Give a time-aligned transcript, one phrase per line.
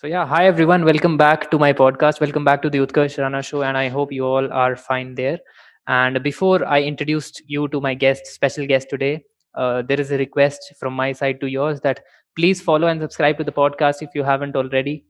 [0.00, 0.86] So yeah, hi everyone.
[0.86, 2.22] Welcome back to my podcast.
[2.22, 5.38] Welcome back to the Utkarsh Rana show, and I hope you all are fine there.
[5.88, 9.24] And before I introduced you to my guest, special guest today,
[9.54, 12.00] uh, there is a request from my side to yours that
[12.34, 15.04] please follow and subscribe to the podcast if you haven't already.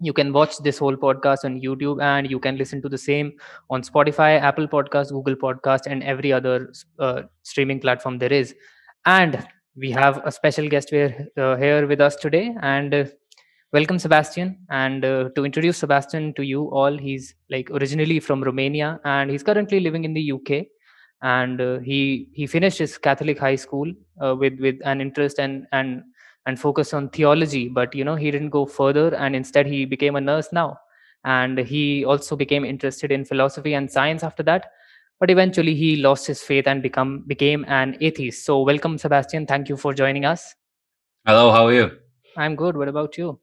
[0.00, 3.32] You can watch this whole podcast on YouTube, and you can listen to the same
[3.68, 8.54] on Spotify, Apple Podcast, Google Podcast, and every other uh, streaming platform there is.
[9.04, 9.46] And
[9.76, 13.12] we have a special guest here, uh, here with us today, and
[13.74, 14.58] Welcome, Sebastian.
[14.70, 19.42] And uh, to introduce Sebastian to you all, he's like originally from Romania and he's
[19.42, 20.66] currently living in the UK.
[21.22, 23.92] And uh, he he finished his Catholic high school
[24.22, 26.04] uh, with with an interest and and
[26.46, 27.66] and focus on theology.
[27.68, 30.78] But you know he didn't go further, and instead he became a nurse now.
[31.24, 34.70] And he also became interested in philosophy and science after that.
[35.18, 38.44] But eventually he lost his faith and become became an atheist.
[38.44, 39.48] So welcome, Sebastian.
[39.48, 40.54] Thank you for joining us.
[41.26, 41.90] Hello, how are you?
[42.36, 42.76] I'm good.
[42.76, 43.40] What about you?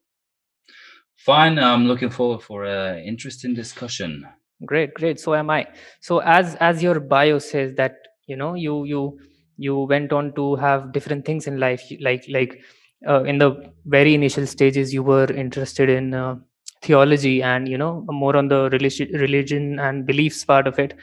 [1.26, 1.60] Fine.
[1.60, 4.26] I'm looking forward for an interesting discussion.
[4.66, 5.20] Great, great.
[5.20, 5.68] So am I.
[6.00, 7.96] So as as your bio says that
[8.28, 9.20] you know you you
[9.58, 12.60] you went on to have different things in life like like
[13.08, 13.50] uh, in the
[13.86, 16.36] very initial stages you were interested in uh,
[16.82, 20.96] theology and you know more on the religion religion and beliefs part of it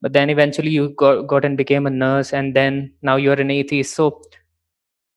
[0.00, 3.50] but then eventually you got, got and became a nurse and then now you're an
[3.50, 4.20] atheist so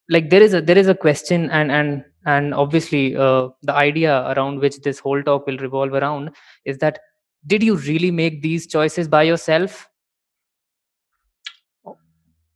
[0.09, 4.21] like there is a there is a question and and and obviously uh, the idea
[4.33, 6.31] around which this whole talk will revolve around
[6.65, 6.99] is that
[7.47, 9.87] did you really make these choices by yourself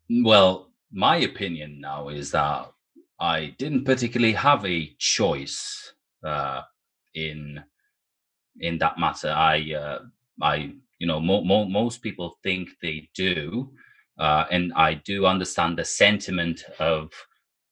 [0.10, 2.72] Well, my opinion now is that
[3.20, 6.64] I didn't particularly have a choice uh,
[7.14, 7.64] in
[8.60, 9.30] in that matter.
[9.32, 10.00] I uh,
[10.42, 13.72] I you know mo- mo- most people think they do,
[14.18, 17.12] uh, and I do understand the sentiment of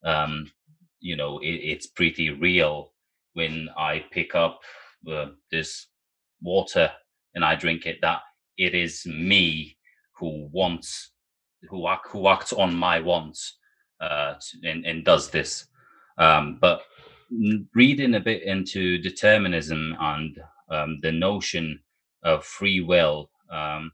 [0.03, 0.51] um,
[0.99, 2.93] you know it, it's pretty real
[3.33, 4.59] when I pick up
[5.11, 5.87] uh, this
[6.41, 6.91] water
[7.35, 7.99] and I drink it.
[8.01, 8.21] That
[8.57, 9.77] it is me
[10.17, 11.11] who wants
[11.69, 13.57] who act, who acts on my wants
[14.01, 15.67] uh, and, and does this.
[16.17, 16.81] Um, but
[17.73, 20.39] reading a bit into determinism and
[20.69, 21.79] um, the notion
[22.23, 23.91] of free will, um,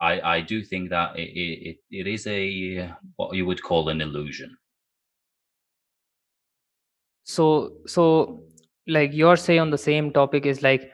[0.00, 4.00] I, I do think that it, it, it is a what you would call an
[4.00, 4.56] illusion.
[7.26, 8.42] So so
[8.86, 10.90] like your say on the same topic is like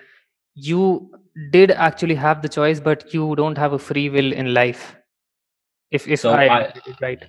[0.55, 1.11] you
[1.51, 4.97] did actually have the choice but you don't have a free will in life
[5.91, 7.23] if if So i I right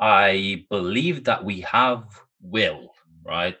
[0.00, 2.04] I believe that we have
[2.40, 2.90] will,
[3.24, 3.58] right?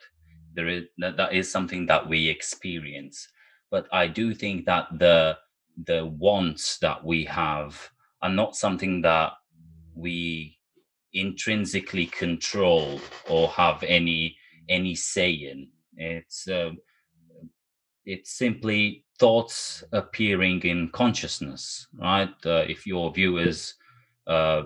[0.54, 3.28] There is that, that is something that we experience,
[3.70, 5.38] but I do think that the
[5.86, 7.78] the wants that we have
[8.22, 9.32] are not something that
[9.94, 10.58] we
[11.14, 14.36] intrinsically control or have any
[14.68, 15.68] any say in.
[15.96, 16.70] It's uh,
[18.04, 22.34] it's simply thoughts appearing in consciousness, right?
[22.44, 23.74] Uh, if your viewers
[24.26, 24.62] uh,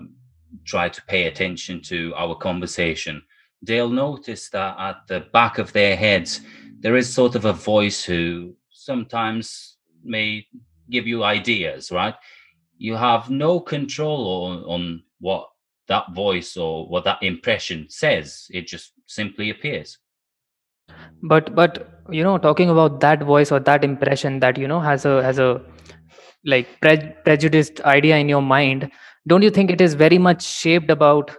[0.65, 3.21] try to pay attention to our conversation,
[3.61, 6.41] they'll notice that at the back of their heads,
[6.79, 10.45] there is sort of a voice who sometimes may
[10.89, 12.15] give you ideas, right?
[12.77, 15.49] You have no control on, on what
[15.87, 19.97] that voice or what that impression says, it just simply appears.
[21.29, 21.77] but but
[22.17, 25.39] you know talking about that voice or that impression that you know has a has
[25.45, 25.47] a
[26.53, 28.85] like pre- prejudiced idea in your mind
[29.33, 31.33] don't you think it is very much shaped about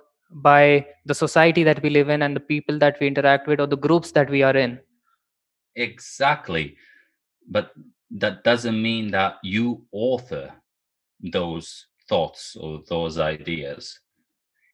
[0.49, 3.69] by the society that we live in and the people that we interact with or
[3.75, 4.77] the groups that we are in
[5.79, 6.77] Exactly.
[7.49, 7.73] But
[8.11, 10.53] that doesn't mean that you author
[11.21, 14.01] those thoughts or those ideas.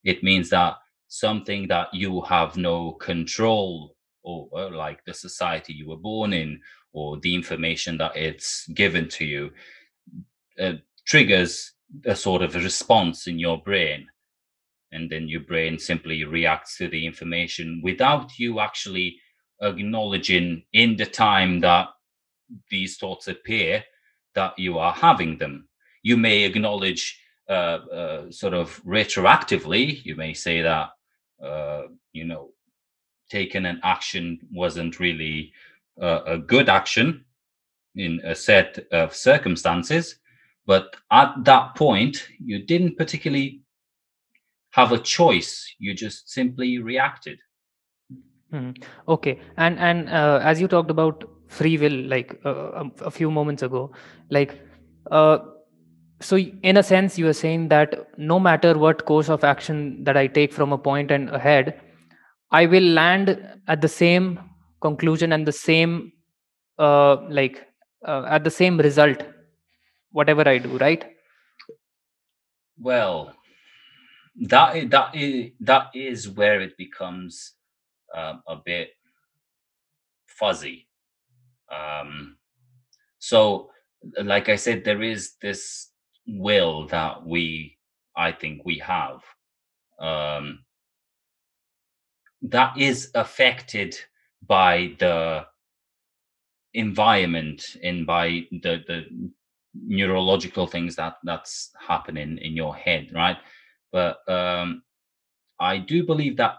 [0.04, 0.76] It means that
[1.08, 6.60] something that you have no control over, like the society you were born in
[6.92, 9.50] or the information that it's given to you,
[10.60, 10.74] uh,
[11.06, 11.72] triggers
[12.04, 14.06] a sort of a response in your brain.
[14.92, 19.18] And then your brain simply reacts to the information without you actually
[19.60, 21.88] acknowledging in the time that
[22.70, 23.84] these thoughts appear
[24.34, 25.68] that you are having them.
[26.02, 27.18] You may acknowledge
[27.48, 30.90] uh, uh, sort of retroactively, you may say that,
[31.44, 31.82] uh,
[32.12, 32.50] you know,
[33.30, 35.52] taking an action wasn't really
[36.00, 37.24] uh, a good action
[37.96, 40.16] in a set of circumstances.
[40.66, 43.60] But at that point, you didn't particularly
[44.70, 45.74] have a choice.
[45.78, 47.38] You just simply reacted.
[48.50, 48.70] Hmm.
[49.08, 53.30] Okay, and and uh, as you talked about free will, like uh, a, a few
[53.30, 53.92] moments ago,
[54.30, 54.58] like
[55.10, 55.38] uh,
[56.24, 60.16] so in a sense, you are saying that no matter what course of action that
[60.16, 61.80] I take from a point and ahead,
[62.50, 63.38] I will land
[63.68, 64.40] at the same
[64.80, 66.12] conclusion and the same
[66.78, 67.66] uh, like
[68.06, 69.22] uh, at the same result
[70.10, 71.04] whatever i do right?
[72.78, 73.34] Well
[74.36, 77.54] that is, that is that is where it becomes
[78.14, 78.90] um, a bit
[80.26, 80.88] fuzzy.
[81.70, 82.36] Um,
[83.18, 83.70] so
[84.22, 85.90] like i said there is this
[86.26, 87.76] will that we
[88.16, 89.20] i think we have
[90.00, 90.58] um,
[92.42, 93.96] that is affected
[94.46, 95.46] by the
[96.74, 99.06] environment and by the the
[99.74, 103.38] neurological things that that's happening in your head right?
[103.92, 104.82] But um
[105.60, 106.58] i do believe that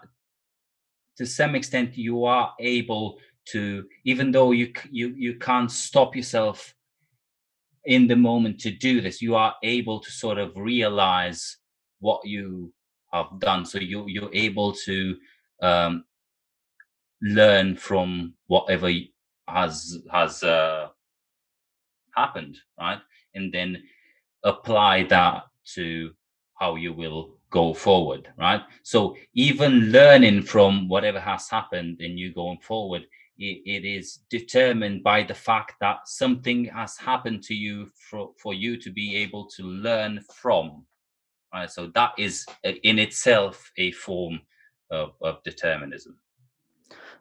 [1.18, 6.74] to some extent you are able to even though you you you can't stop yourself
[7.86, 11.58] in the moment to do this you are able to sort of realize
[12.00, 12.72] what you
[13.12, 15.16] have done so you you're able to
[15.62, 16.04] um
[17.22, 18.90] learn from whatever
[19.48, 20.88] has has uh,
[22.16, 23.00] happened, right?
[23.34, 23.82] And then
[24.44, 25.44] apply that
[25.74, 26.12] to
[26.54, 28.62] how you will go forward, right?
[28.82, 33.06] So even learning from whatever has happened and you going forward,
[33.38, 38.76] it, is determined by the fact that something has happened to you for, for you
[38.78, 40.84] to be able to learn from.
[41.52, 41.70] Right?
[41.70, 44.40] So that is uh, in itself a form
[44.90, 46.18] of, of determinism.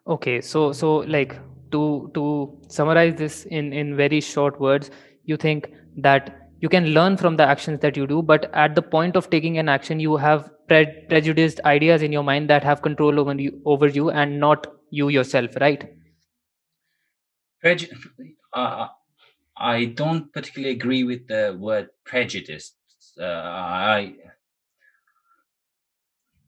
[0.07, 1.35] Okay, so so like
[1.71, 4.91] to to summarize this in in very short words,
[5.23, 8.81] you think that you can learn from the actions that you do, but at the
[8.81, 12.81] point of taking an action, you have pre- prejudiced ideas in your mind that have
[12.81, 15.85] control over you over you and not you yourself, right?
[17.65, 18.88] Uh,
[19.57, 22.73] I don't particularly agree with the word prejudice.
[23.19, 24.15] Uh, I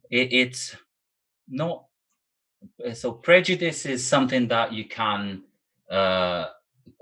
[0.09, 0.75] it, it's
[1.47, 1.85] not
[2.93, 5.43] so prejudice is something that you can
[5.89, 6.47] uh,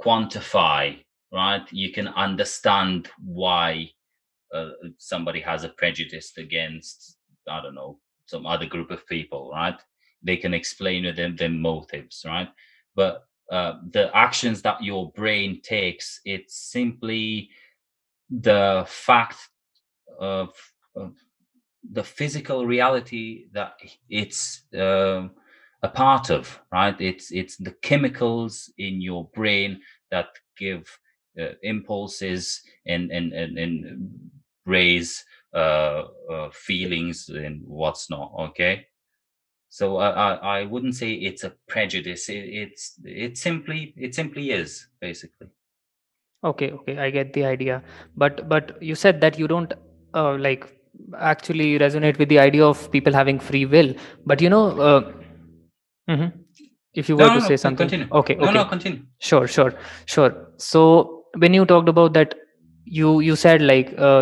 [0.04, 0.98] quantify
[1.34, 1.68] right?
[1.72, 3.90] You can understand why
[4.54, 7.18] uh, somebody has a prejudice against
[7.50, 9.80] i don't know some other group of people right?
[10.24, 12.50] They can explain them their motives right?
[12.96, 17.50] But uh, the actions that your brain takes it's simply
[18.30, 19.38] the fact
[20.20, 20.50] of,
[20.96, 21.14] of
[21.92, 23.74] the physical reality that
[24.10, 25.28] it's uh,
[25.84, 27.00] a part of right?
[27.00, 29.82] It's it's the chemicals in your brain
[30.12, 30.28] that
[30.58, 30.88] give
[31.40, 34.32] uh, impulses and and and, and
[34.66, 38.88] raise uh, uh, feelings and what's not okay
[39.78, 40.30] so I, I,
[40.60, 45.48] I wouldn't say it's a prejudice it, it's it simply it simply is basically
[46.50, 47.82] okay okay i get the idea
[48.16, 49.74] but but you said that you don't
[50.14, 50.68] uh, like
[51.20, 53.94] actually resonate with the idea of people having free will
[54.26, 55.02] but you know uh,
[56.10, 56.28] hmm
[57.02, 58.08] If you were no, to no, say something, continue.
[58.20, 59.02] okay, No, okay, no, continue.
[59.30, 59.74] sure, sure,
[60.14, 60.32] sure.
[60.66, 60.82] So
[61.44, 62.36] when you talked about that,
[63.00, 64.22] you you said like uh,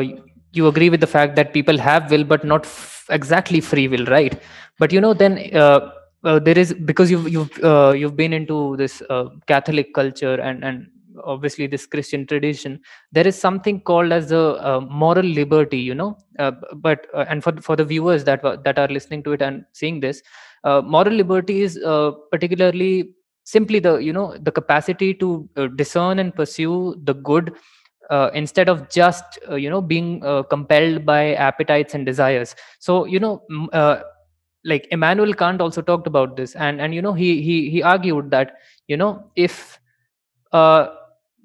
[0.54, 4.06] you agree with the fact that people have will, but not f- exactly free will,
[4.06, 4.42] right?
[4.80, 5.92] But you know, then uh,
[6.24, 10.64] uh, there is because you've you've uh, you've been into this uh, Catholic culture and
[10.64, 10.88] and
[11.24, 12.80] obviously this Christian tradition.
[13.12, 16.18] There is something called as a moral liberty, you know.
[16.40, 19.66] Uh, but uh, and for for the viewers that that are listening to it and
[19.74, 20.22] seeing this,
[20.64, 21.80] moral liberty is
[22.32, 23.12] particularly
[23.46, 27.54] simply the you know the capacity to discern and pursue the good
[28.10, 32.56] uh, instead of just uh, you know being uh, compelled by appetites and desires.
[32.80, 33.44] So you know
[33.74, 34.02] uh,
[34.66, 38.32] like Immanuel Kant also talked about this and and you know he he he argued
[38.32, 38.56] that
[38.88, 39.80] you know if
[40.52, 40.88] uh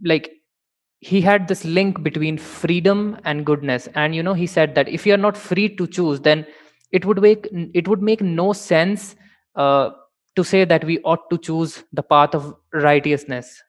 [0.05, 0.31] like
[1.00, 5.07] he had this link between freedom and goodness and you know he said that if
[5.07, 6.45] you are not free to choose then
[6.93, 9.15] it would make it would make no sense
[9.57, 9.91] uh,
[10.35, 13.61] to say that we ought to choose the path of righteousness.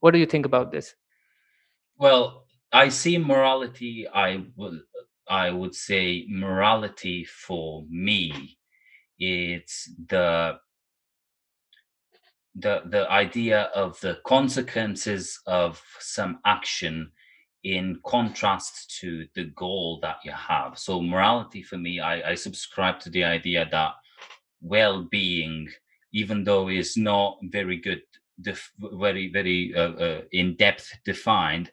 [0.00, 0.94] What do you think about this
[1.98, 4.06] Well, I see morality.
[4.08, 4.80] I would
[5.28, 8.58] I would say morality for me.
[9.18, 10.58] It's the
[12.54, 17.10] the the idea of the consequences of some action
[17.64, 20.78] in contrast to the goal that you have.
[20.78, 23.92] So morality for me, I, I subscribe to the idea that
[24.62, 25.68] well-being,
[26.12, 28.02] even though is not very good,
[28.40, 31.70] def- very very uh, uh, in depth defined,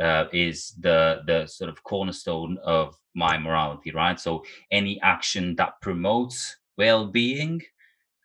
[0.00, 3.92] uh, is the the sort of cornerstone of my morality.
[3.92, 4.18] Right.
[4.18, 7.62] So any action that promotes well-being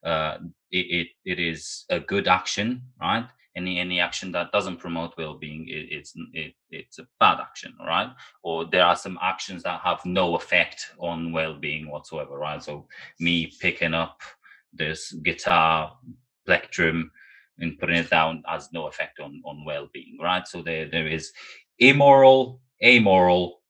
[0.04, 0.38] uh,
[0.72, 3.28] it, it, it is a good action, right?
[3.56, 8.12] Any any action that doesn't promote well-being, it, it's it, it's a bad action, right?
[8.44, 12.64] Or there are some actions that have no effect on well-being whatsoever, right?
[12.64, 12.88] So
[13.20, 14.22] me picking up
[14.74, 15.98] this guitar
[16.46, 17.12] plectrum
[17.60, 21.32] and putting it down has no effect on on well-being right so there there is
[21.80, 23.62] immoral amoral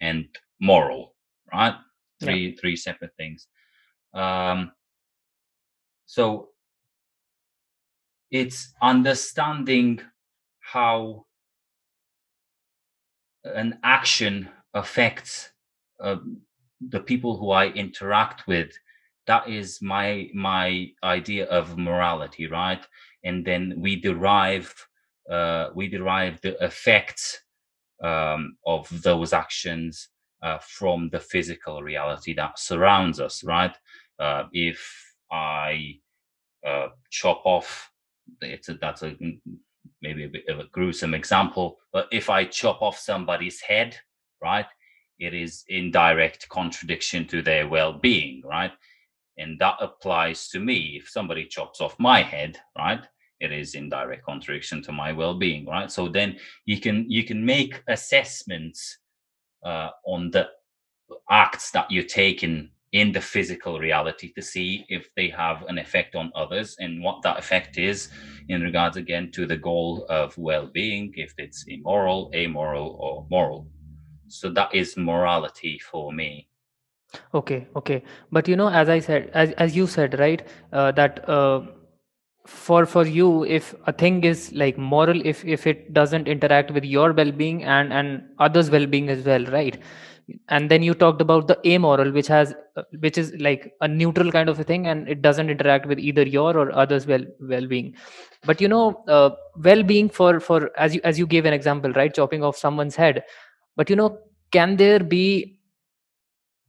[0.00, 0.26] and
[0.60, 1.14] moral
[1.52, 1.74] right
[2.20, 2.60] three yeah.
[2.60, 3.46] three separate things
[4.14, 4.72] um
[6.06, 6.48] so
[8.30, 10.00] it's understanding
[10.60, 11.26] how
[13.44, 15.50] an action affects
[16.00, 16.16] uh,
[16.80, 18.72] the people who I interact with.
[19.26, 22.84] That is my my idea of morality, right?
[23.24, 24.74] And then we derive
[25.30, 27.40] uh, we derive the effects
[28.02, 30.08] um, of those actions
[30.42, 33.76] uh, from the physical reality that surrounds us, right?
[34.18, 34.80] Uh, if
[35.30, 35.98] I
[36.66, 37.90] uh, chop off,
[38.40, 39.14] it's a, that's a
[40.02, 43.96] maybe a bit of a gruesome example, but if I chop off somebody's head,
[44.42, 44.66] right,
[45.18, 48.72] it is in direct contradiction to their well-being, right?
[49.38, 50.98] And that applies to me.
[51.00, 53.04] If somebody chops off my head, right,
[53.40, 55.90] it is in direct contradiction to my well-being, right?
[55.90, 58.98] So then you can you can make assessments
[59.64, 60.48] uh, on the
[61.30, 66.16] acts that you're taking in the physical reality to see if they have an effect
[66.16, 68.08] on others and what that effect is
[68.48, 73.68] in regards again to the goal of well-being if it's immoral amoral or moral
[74.26, 76.48] so that is morality for me
[77.34, 78.02] okay okay.
[78.30, 81.62] But you know as i said as, as you said right uh, that uh,
[82.46, 86.84] for for you if a thing is like moral if if it doesn't interact with
[86.84, 89.82] your well-being and and others well-being as well right?
[90.48, 94.30] And then you talked about the amoral which has uh, which is like a neutral
[94.30, 97.94] kind of a thing and it doesn't interact with either your or others well well-being.
[98.44, 102.14] But you know uh, well-being for for as you as you gave an example right
[102.14, 103.24] chopping off someone's head.
[103.76, 104.18] But you know
[104.52, 105.59] can there be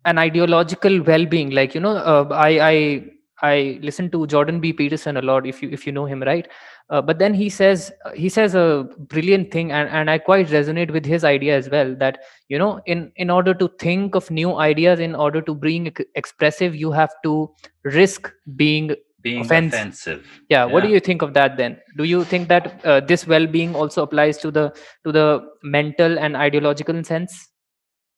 [0.06, 3.04] an ideological well-being like you know uh, i i
[3.44, 4.72] i listen to jordan b.
[4.74, 6.48] Peterson a lot if you if you know him right?
[6.90, 10.92] Uh, but then he says he says a brilliant thing and, and i quite resonate
[10.92, 14.56] with his idea as well that you know in in order to think of new
[14.58, 17.50] ideas in order to bring expressive you have to
[17.84, 20.42] risk being being offensive, offensive.
[20.50, 21.78] Yeah, yeah, what do you think of that then?
[21.96, 24.74] Do you think that uh, this well-being also applies to the
[25.06, 27.48] to the mental and ideological sense?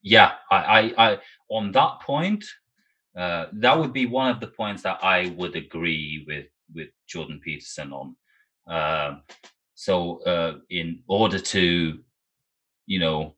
[0.04, 1.20] Yeah i i, I
[1.54, 2.46] on that point
[3.18, 7.40] uh, that would be one of the points that i would agree with with jordan
[7.44, 8.16] peterson on
[8.70, 9.16] uh,
[9.76, 12.00] so uh, in order to,
[12.86, 13.36] you know,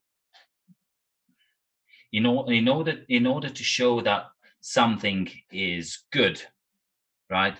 [2.12, 4.26] in, o- in order in order to show that
[4.62, 6.42] something is good,
[7.30, 7.56] right?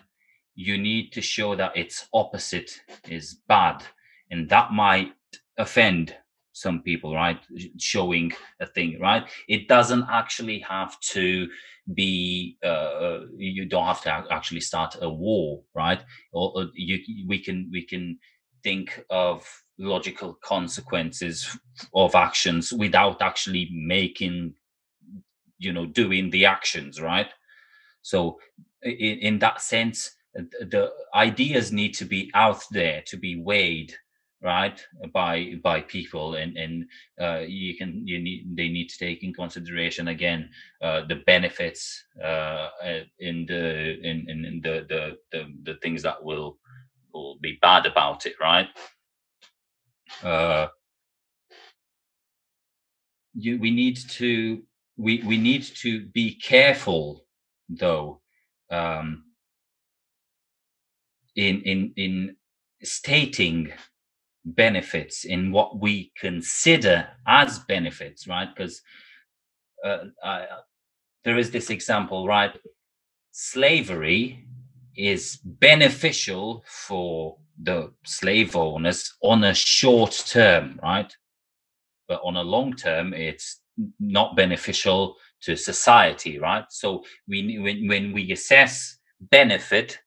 [0.56, 2.72] You need to show that its opposite
[3.10, 3.84] is bad,
[4.32, 5.14] and that might
[5.58, 6.16] offend
[6.56, 7.40] some people, right?
[7.78, 8.32] Showing
[8.62, 9.28] a thing, right?
[9.50, 11.50] It doesn't actually have to
[11.94, 16.98] be uh, uh, you don't have to actually start a war right or, or you
[17.28, 18.18] we can we can
[18.64, 19.46] think of
[19.78, 21.56] logical consequences
[21.94, 24.52] of actions without actually making
[25.60, 27.30] you know doing the actions right
[28.02, 28.40] so
[28.82, 33.94] in, in that sense the ideas need to be out there to be weighed
[34.42, 36.86] right by by people and and
[37.22, 40.50] uh, you can you need they need to take in consideration again
[40.82, 46.24] uh, the benefits uh, uh in the in, in the, the the the things that
[46.24, 46.58] will
[47.14, 48.68] will be bad about it right?
[50.24, 50.68] Uh
[53.34, 54.64] you we need to
[54.98, 57.26] we we need to be careful
[57.70, 58.22] though
[58.72, 59.24] um
[61.36, 62.36] in in in
[62.84, 63.72] stating
[64.46, 68.50] benefits in what we consider as benefits, right?
[68.56, 68.82] Because
[69.84, 70.06] uh,
[71.24, 72.58] there is this example, right?
[73.32, 74.46] Slavery
[74.96, 81.14] is beneficial for the slave owners on a short term, right?
[82.08, 83.62] But on a long term, it's
[84.00, 86.66] not beneficial to society, right?
[86.70, 90.00] So we when when we assess benefit,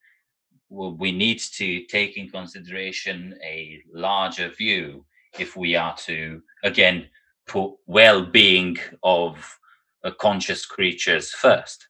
[0.71, 5.05] we need to take in consideration a larger view
[5.39, 7.07] if we are to again
[7.47, 9.59] put well-being of
[10.05, 11.89] uh, conscious creatures first.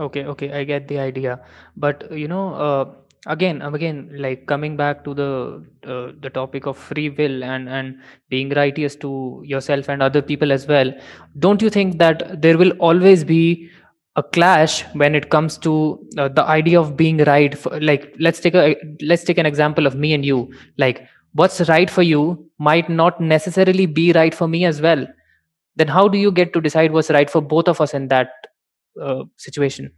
[0.00, 1.40] Okay okay i get the idea.
[1.76, 2.94] But you know uh,
[3.26, 8.00] again again like coming back to the uh, the topic of free will and and
[8.28, 10.92] being righteous to yourself and other people as well
[11.38, 13.70] don't you think that there will always be
[14.16, 18.40] a clash when it comes to uh, the idea of being right for, like let's
[18.40, 20.52] take a let's take an example of me and you.
[20.76, 25.06] Like what's right for you might not necessarily be right for me as well.
[25.76, 28.30] Then how do you get to decide what's right for both of us in that
[29.00, 29.92] uh, situation?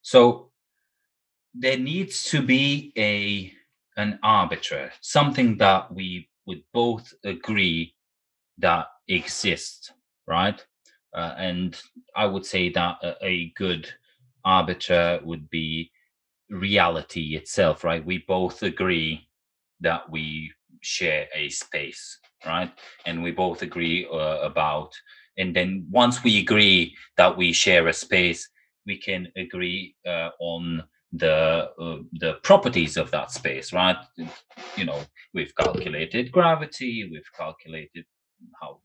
[0.00, 0.50] So
[1.54, 3.52] there needs to be a
[4.00, 7.94] an arbiter, something that we would both agree
[8.58, 9.92] that exists,
[10.26, 10.64] right?
[11.14, 11.80] Uh, and
[12.16, 13.88] I would say that a, a good
[14.44, 15.90] arbiter would be
[16.50, 18.04] reality itself, right?
[18.04, 19.28] We both agree
[19.80, 22.72] that we share a space, right?
[23.06, 24.92] And we both agree uh, about,
[25.38, 28.48] and then once we agree that we share a space,
[28.86, 33.96] we can agree uh, on the uh, the properties of that space right
[34.76, 34.98] you know
[35.34, 38.04] we've calculated gravity we've calculated
[38.60, 38.80] how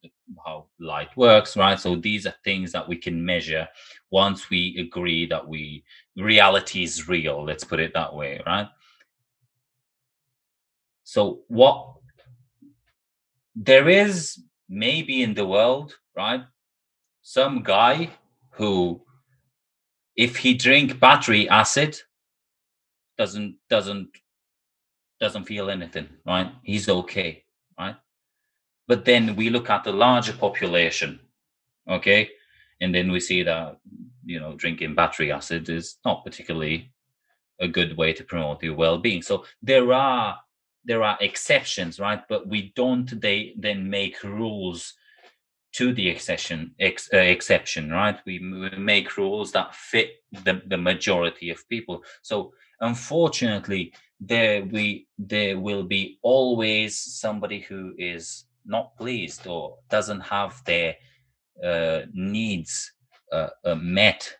[0.45, 1.79] how light works right?
[1.79, 3.67] So these are things that we can measure
[4.11, 5.83] once we agree that we
[6.15, 8.67] reality is real let's put it that way right?
[11.03, 11.93] So what
[13.55, 16.43] there is maybe in the world right
[17.21, 18.09] some guy
[18.51, 19.01] who
[20.15, 21.97] if he drink battery acid
[23.17, 24.09] doesn't doesn't
[25.19, 26.51] doesn't feel anything right?
[26.63, 27.43] He's okay
[27.79, 27.95] right
[28.87, 31.19] but then we look at the larger population
[31.89, 32.29] okay?
[32.81, 33.77] And then we see that
[34.25, 36.91] you know drinking battery acid is not particularly
[37.59, 39.21] a good way to promote your well-being.
[39.21, 40.37] So there are
[40.85, 42.21] there are exceptions right?
[42.27, 44.93] But we don't they then make rules
[45.73, 48.19] to the exception ex, uh, exception right?
[48.25, 52.03] We, we make rules that fit the, the majority of people.
[52.21, 60.21] So unfortunately there we there will be always somebody who is not pleased or doesn't
[60.21, 60.95] have their
[61.63, 62.91] uh, needs
[63.31, 64.35] uh, uh, met.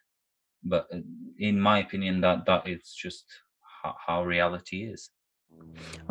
[0.63, 1.00] But uh,
[1.39, 3.25] in my opinion that that is just
[3.84, 5.10] how, how reality is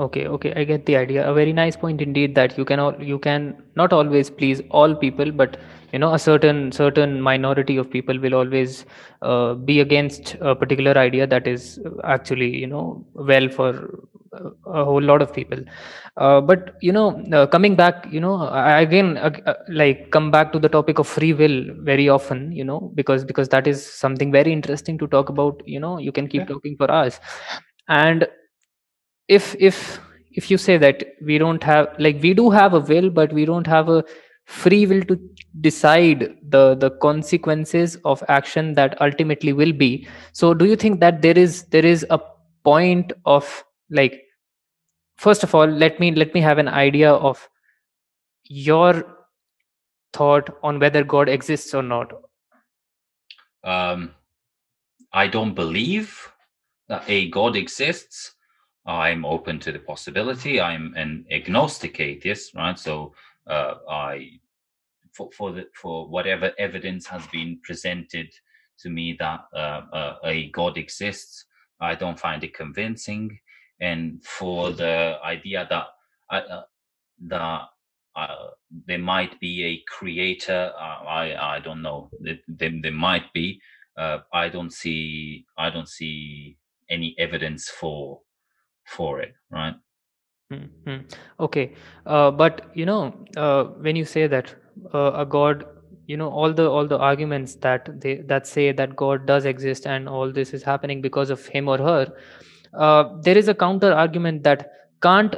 [0.05, 1.29] okay okay i get the idea.
[1.29, 4.95] A very nice point indeed that you can all you can not always please all
[4.95, 5.57] people but
[5.93, 8.85] you know a certain certain minority of people will always
[9.23, 13.71] uh, be against a particular idea that is actually you know well for
[14.67, 15.59] a whole lot of people.
[16.17, 20.31] Uh, but you know uh, coming back you know I again uh, uh, like come
[20.31, 23.85] back to the topic of free will very often you know because because that is
[23.85, 26.55] something very interesting to talk about you know you can keep Yeah.
[26.55, 27.21] talking for us
[27.89, 28.27] and
[29.29, 30.01] if if
[30.33, 33.45] if you say that we don't have like we do have a will but we
[33.45, 34.05] don't have a
[34.45, 35.19] free will to
[35.61, 40.07] decide the the consequences of action that ultimately will be.
[40.33, 42.21] So do you think that there is there is a
[42.65, 44.23] point of like
[45.17, 47.49] first of all let me let me have an idea of
[48.45, 49.05] your
[50.13, 52.13] thought on whether god exists or not?
[53.65, 54.15] Um
[55.13, 56.33] i don't believe
[56.89, 58.36] that a god exists
[58.87, 60.61] i'm open to the possibility.
[60.61, 62.79] I'm an agnostic atheist right?
[62.79, 63.15] So
[63.49, 64.31] uh, i
[65.13, 68.29] for for the for whatever evidence has been presented
[68.79, 71.47] to me that uh, uh, a god exists
[71.81, 73.39] i don't find it convincing.
[73.79, 75.87] And for the idea that
[76.31, 76.63] I, uh,
[77.29, 77.61] that
[78.17, 78.47] uh,
[78.87, 82.11] there might be a creator uh, i i don't know.
[82.21, 82.39] There,
[82.83, 83.61] there, might be.
[83.99, 86.57] Uh, i don't see i don't see
[86.91, 88.21] any evidence for
[88.87, 89.75] for it right?
[90.51, 90.99] Hmm,
[91.41, 91.75] okay.
[92.07, 94.55] Uh, but you know uh, when you say that
[94.95, 95.65] uh, a god
[96.07, 99.87] you know all the all the arguments that they that say that god does exist
[99.87, 102.13] and all this is happening because of him or her
[102.75, 104.71] uh, there is a counter argument that
[105.03, 105.35] can't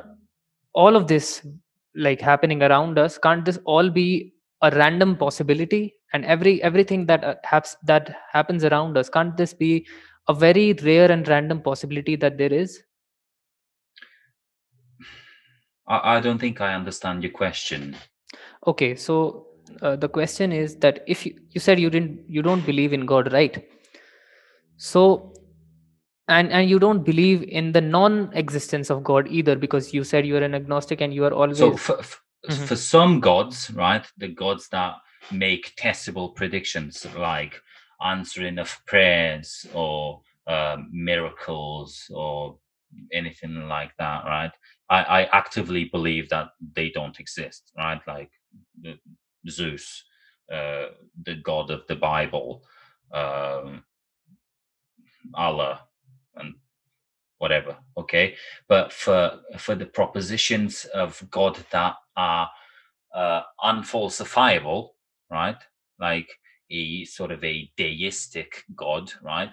[0.75, 1.47] all of this
[1.95, 5.95] like happening around us can't this all be a random possibility?
[6.13, 9.87] And every everything that uh, haps that happens around us can't this be
[10.29, 12.83] a very rare and random possibility that there is
[15.89, 17.97] I, I don't think i understand your question
[18.67, 19.47] okay so
[19.83, 23.07] uh, the question is that if you, you said you didn't you don't believe in
[23.07, 23.67] god right
[24.77, 25.33] so
[26.29, 30.43] and and you don't believe in the non-existence of god either because you said you're
[30.43, 32.67] an agnostic and you are always so for, for, Mhm.
[32.69, 34.95] for some gods right the gods that
[35.33, 37.61] make testable predictions like
[38.01, 42.57] answering of prayers or um, miracles or
[43.13, 44.53] anything like that right
[44.91, 48.01] I, I actively believe that they don't exist right?
[48.07, 48.31] Like
[49.49, 50.05] zeus
[50.53, 50.87] uh,
[51.25, 52.63] the god of the bible
[53.13, 53.85] um,
[55.35, 55.81] allah
[56.37, 56.55] and
[57.39, 58.35] whatever okay?
[58.69, 62.51] But for for the propositions of god that are
[63.15, 64.91] uh, unfalsifiable
[65.31, 65.57] right?
[66.01, 66.31] Like
[66.71, 69.51] a sort of a deistic god right?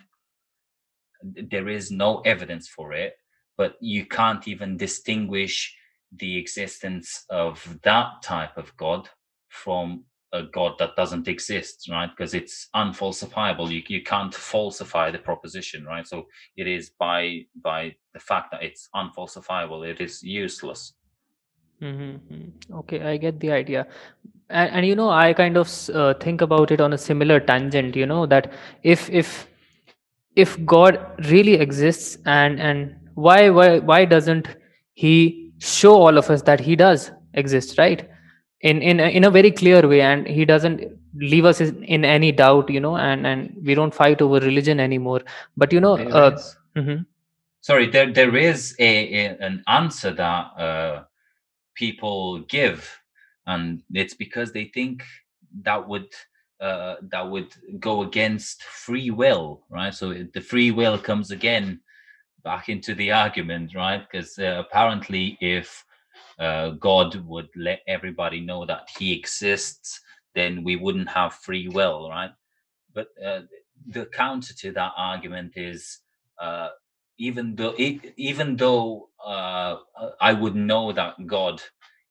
[1.24, 3.14] There is no evidence for it
[3.58, 5.76] but you can't even distinguish
[6.18, 9.10] the existence of that type of god
[9.50, 10.04] from
[10.36, 12.10] a god that doesn't exist, right?
[12.10, 13.70] Because it's unfalsifiable.
[13.72, 16.08] You you can't falsify the proposition, right?
[16.08, 20.94] So it is by by the fact that it's unfalsifiable, it is useless.
[21.82, 22.76] Mm-hmm.
[22.80, 23.88] Okay, I get the idea.
[24.50, 27.96] And, and you know, I kind of uh, think about it on a similar tangent.
[27.96, 29.48] You know that if if
[30.36, 34.48] if God really exists, and and why why why doesn't
[34.94, 38.08] He show all of us that He does exist, right?
[38.62, 40.82] In in a, in a very clear way, and He doesn't
[41.16, 42.70] leave us in, any doubt.
[42.70, 45.22] You know, and and we don't fight over religion anymore.
[45.58, 46.38] But you know, uh,
[46.76, 47.06] mhm.
[47.62, 51.04] sorry, there there is a, a an answer that uh,
[51.74, 53.02] people give,
[53.48, 55.04] and it's because they think
[55.64, 56.10] that would
[56.60, 59.94] uh, that would go against free will, right?
[59.94, 61.80] So the free will comes again
[62.46, 64.08] back into the argument, right?
[64.10, 65.84] Because uh, apparently, if
[66.40, 70.00] uh, God would let everybody know that He exists,
[70.36, 72.32] then we wouldn't have free will, right?
[72.94, 73.42] But uh,
[73.88, 76.00] the counter to that argument is
[76.40, 76.70] uh,
[77.18, 79.78] even though even though uh,
[80.22, 81.62] I would know that God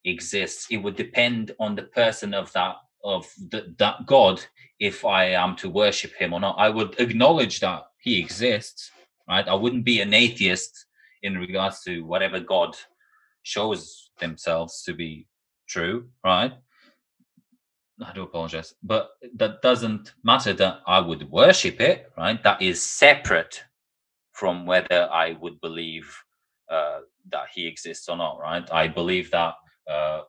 [0.04, 4.42] exists, it would depend on the person of that of the, that God
[4.80, 6.56] if I am to worship Him or not.
[6.58, 8.90] I would acknowledge that He exists,
[9.28, 9.46] right?
[9.48, 10.86] I wouldn't be an atheist
[11.22, 12.76] in regards to whatever God
[13.42, 15.26] shows themselves to be
[15.68, 16.52] true, right?
[18.04, 22.42] I do apologize, but that doesn't matter that I would worship it, right?
[22.42, 23.62] That is separate
[24.32, 26.12] from whether I would believe
[26.70, 28.68] uh, that he exists or not, right?
[28.72, 29.54] I believe that
[29.88, 30.22] uh,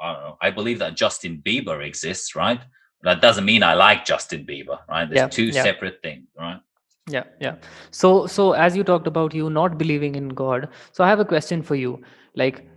[0.00, 0.36] I don't know.
[0.42, 2.60] I believe that Justin Bieber exists, right?
[3.02, 5.08] That doesn't mean I like Justin Bieber, right?
[5.08, 5.62] There's Yeah, two yeah.
[5.62, 6.60] separate things, right?
[7.08, 7.56] Yeah, yeah.
[7.92, 11.24] So, so as you talked about you not believing in God, so I have a
[11.24, 12.02] question for you.
[12.34, 12.68] Like,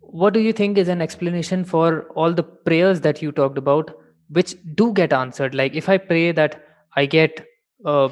[0.00, 3.94] what do you think is an explanation for all the prayers that you talked about,
[4.30, 5.54] which do get answered?
[5.54, 6.64] Like, if I pray that
[6.96, 7.46] I get
[7.84, 8.08] uh,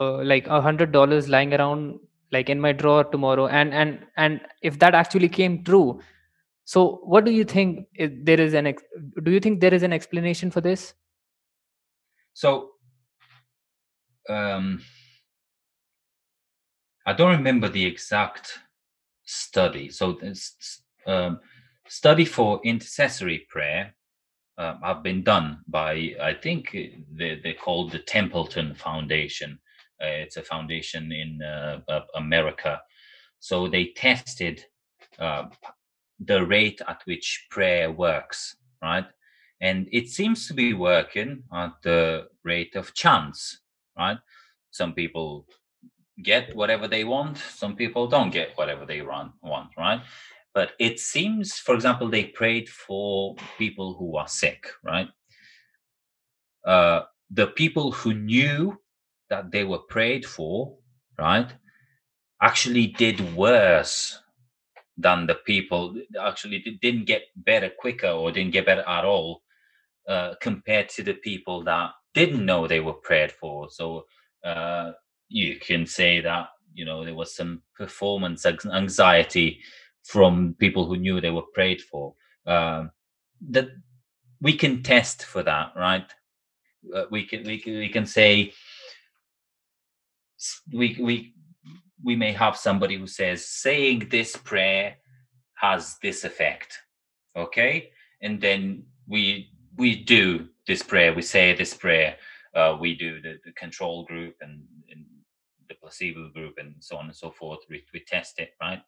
[0.00, 1.98] uh like a hundred dollars lying around
[2.30, 6.00] like in my drawer tomorrow, and and and if that actually came true,
[6.64, 8.84] so what do you think there is an ex-
[9.22, 10.94] do you think there is an explanation for this?
[12.34, 12.71] So,
[14.28, 14.82] um,
[17.06, 18.58] I don't remember the exact
[19.24, 19.90] study.
[19.90, 21.40] So, this um,
[21.88, 23.94] study for intercessory prayer
[24.58, 29.58] um, have been done by I think they they're called the Templeton Foundation.
[30.02, 32.80] Uh, it's a foundation in uh, America.
[33.38, 34.64] So they tested
[35.18, 35.44] uh,
[36.20, 39.06] the rate at which prayer works, right?
[39.60, 43.60] And it seems to be working at the rate of chance,
[43.96, 44.18] right?
[44.70, 45.46] Some people
[46.22, 50.02] get whatever they want, some people don't get whatever they run, want, right?
[50.54, 55.08] But it seems, for example, they prayed for people who are sick, right?
[56.64, 58.78] Uh, the people who knew
[59.30, 60.76] that they were prayed for,
[61.18, 61.50] right,
[62.42, 64.18] actually did worse
[64.98, 69.42] than the people actually didn't get better quicker or didn't get better at all
[70.08, 73.68] uh, compared to the people that didn't know they were prayed for.
[73.70, 74.06] So
[74.44, 74.92] uh,
[75.28, 79.60] you can say that you know there was some performance anxiety
[80.04, 82.14] from people who knew they were prayed for.
[82.46, 82.90] Um,
[83.50, 83.68] that
[84.40, 86.06] we can test for that, right?
[86.94, 88.52] Uh, we can we can we can say
[90.72, 91.34] we we
[92.02, 94.96] we may have somebody who says saying this prayer
[95.54, 96.78] has this effect
[97.36, 102.16] okay and then we we do this prayer we say this prayer
[102.54, 105.04] uh, we do the, the control group and, and
[105.68, 107.60] the placebo group and so on and so forth.
[107.70, 108.82] We, we test it right?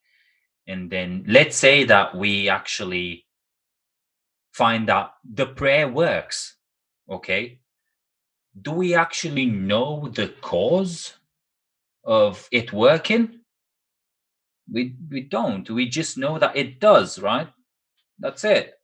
[0.67, 3.27] And then let's say that we actually
[4.53, 6.57] find that the prayer works
[7.11, 7.61] okay?
[8.61, 11.15] Do we actually know the cause
[12.05, 13.41] of it working?
[14.73, 15.69] We we don't.
[15.71, 17.49] We just know that it does right?
[18.19, 18.75] That's it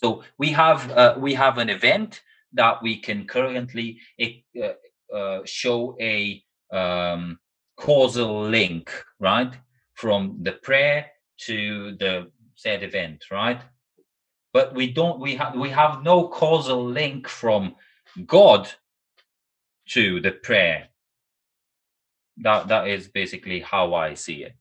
[0.00, 5.96] so we have uh, we have an event that we can currently uh, uh, show
[6.00, 7.38] a um,
[7.76, 9.52] causal link right?
[9.94, 11.06] From the prayer
[11.46, 13.60] to the said event right?
[14.52, 17.74] But we don't we have we have no causal link from
[18.26, 18.68] god
[19.88, 20.88] to the prayer.
[22.36, 24.54] That that is basically how i see it.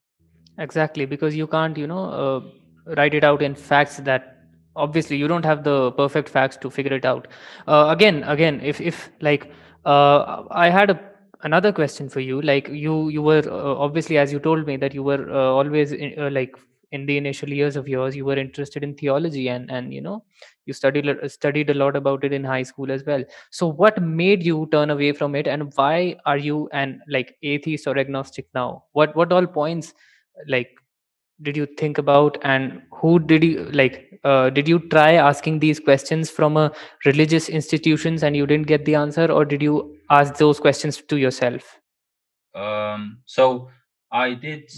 [0.57, 4.36] Exactly, because you can't, you know, uh, write it out in facts that
[4.85, 7.27] obviously you don't have the perfect facts to figure it out.
[7.67, 9.51] Uh, again, again, if if like
[9.85, 10.99] uh, I had a
[11.43, 14.93] another question for you, like you you were uh, obviously as you told me that
[14.93, 16.55] you were uh, always in, uh, like
[16.91, 20.23] in the initial years of yours you were interested in theology and and you know
[20.65, 23.23] you studied studied a lot about it in high school as well.
[23.51, 27.87] So what made you turn away from it and why are you an like atheist
[27.87, 28.85] or agnostic now?
[28.93, 29.93] What what all points
[30.47, 30.69] like
[31.41, 35.79] did you think about and who did you like uh, did you try asking these
[35.79, 36.71] questions from a
[37.05, 41.17] religious institutions and you didn't get the answer or did you ask those questions to
[41.17, 41.79] yourself?
[42.55, 43.69] Um, so
[44.11, 44.71] i did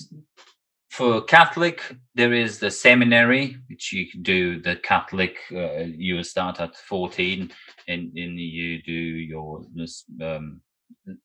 [0.90, 6.76] for catholic there is the seminary which you do the catholic uh, you start at
[6.76, 7.52] 14
[7.88, 9.62] and, and you do your
[10.22, 10.62] um,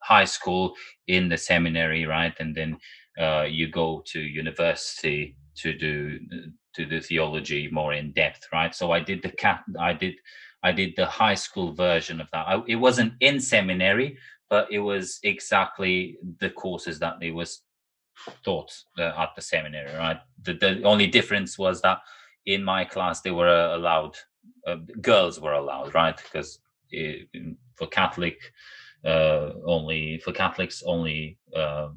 [0.02, 0.74] high school
[1.08, 2.78] in the seminary right and then
[3.20, 6.18] uh, you go to university to do
[6.74, 8.74] to do theology more in depth, right?
[8.74, 10.14] So I did the cat, I did,
[10.62, 12.46] I did the high school version of that.
[12.48, 14.18] I, it wasn't in seminary,
[14.50, 17.62] but it was exactly the courses that they was
[18.44, 20.18] taught uh, at the seminary, right?
[20.42, 21.98] The, the only difference was that
[22.46, 24.16] in my class they were uh, allowed,
[24.66, 26.16] uh, girls were allowed, right?
[26.16, 26.58] Because
[26.90, 27.28] it,
[27.76, 28.52] for Catholic,
[29.04, 31.88] uh, only for Catholics only uh,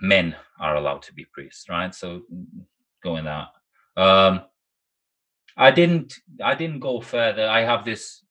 [0.00, 1.94] men are allowed to be priests, right?
[1.94, 2.22] So
[3.02, 3.48] going that.
[3.96, 4.42] Um,
[5.56, 6.14] I didn't.
[6.42, 7.48] I didn't go further.
[7.48, 8.22] I have this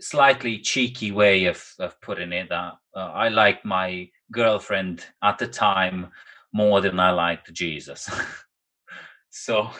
[0.00, 5.46] slightly cheeky way of of putting it that uh, I like my girlfriend at the
[5.46, 6.08] time
[6.52, 8.10] more than I liked Jesus.
[9.30, 9.70] so,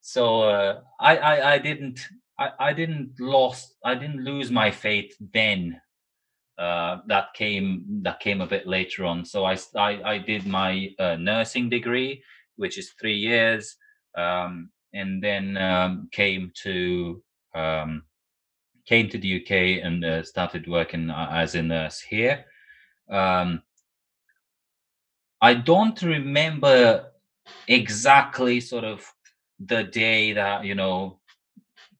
[0.00, 2.00] so uh, I, I I didn't
[2.38, 5.80] I, I didn't lost I didn't lose my faith then
[6.58, 9.24] uh, that came that came a bit later on.
[9.24, 12.22] So I I, I did my uh, nursing degree,
[12.56, 13.76] which is three years,
[14.16, 17.22] um, and then um, came to
[17.54, 18.02] um,
[18.86, 22.44] came to the UK and uh, started working uh, as a nurse here.
[23.10, 23.62] Um,
[25.42, 27.12] I don't remember
[27.68, 29.04] exactly sort of
[29.58, 31.18] the day that you know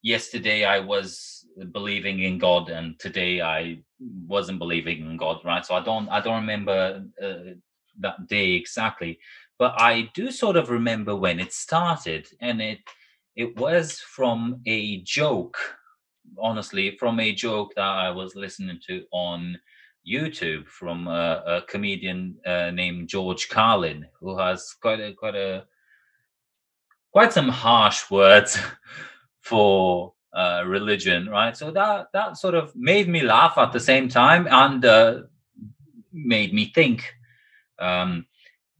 [0.06, 3.80] yesterday I was believing in God and today I
[4.28, 5.66] wasn't believing in God, right?
[5.66, 7.54] So I don't I don't remember uh,
[7.98, 9.18] that day exactly,
[9.58, 12.78] but I do sort of remember when it started, and it
[13.34, 15.58] it was from a joke,
[16.38, 19.58] honestly, from a joke that I was listening to on
[20.06, 25.64] YouTube from a, a comedian uh, named George Carlin, who has quite a quite a
[27.12, 28.56] quite some harsh words
[29.46, 31.56] for uh, religion, right?
[31.56, 35.22] So that that sort of made me laugh at the same time and uh,
[36.12, 37.14] made me think.
[37.78, 38.26] Um,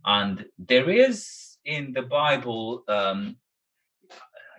[0.05, 3.37] and there is in the Bible, um,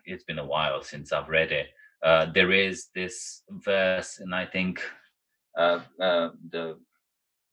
[0.06, 1.68] it's been a while since I've read it.
[2.02, 4.82] Uh, there is this verse, and I think
[5.58, 6.78] uh, uh, the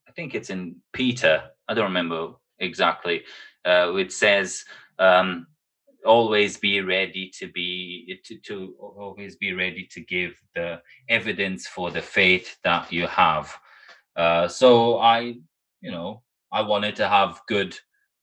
[0.07, 1.43] I think it's in Peter.
[1.67, 3.23] I don't remember exactly.
[3.65, 4.63] Uh, it says.
[4.97, 5.47] Um,
[6.05, 11.91] always be ready to be to, to always be ready to give the evidence for
[11.91, 13.55] the faith that you have.
[14.15, 15.35] Uh, so i
[15.81, 17.77] you know i wanted to have good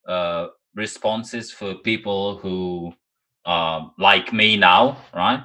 [0.08, 2.92] uh, responses for people who
[3.44, 5.42] uh, like me now right?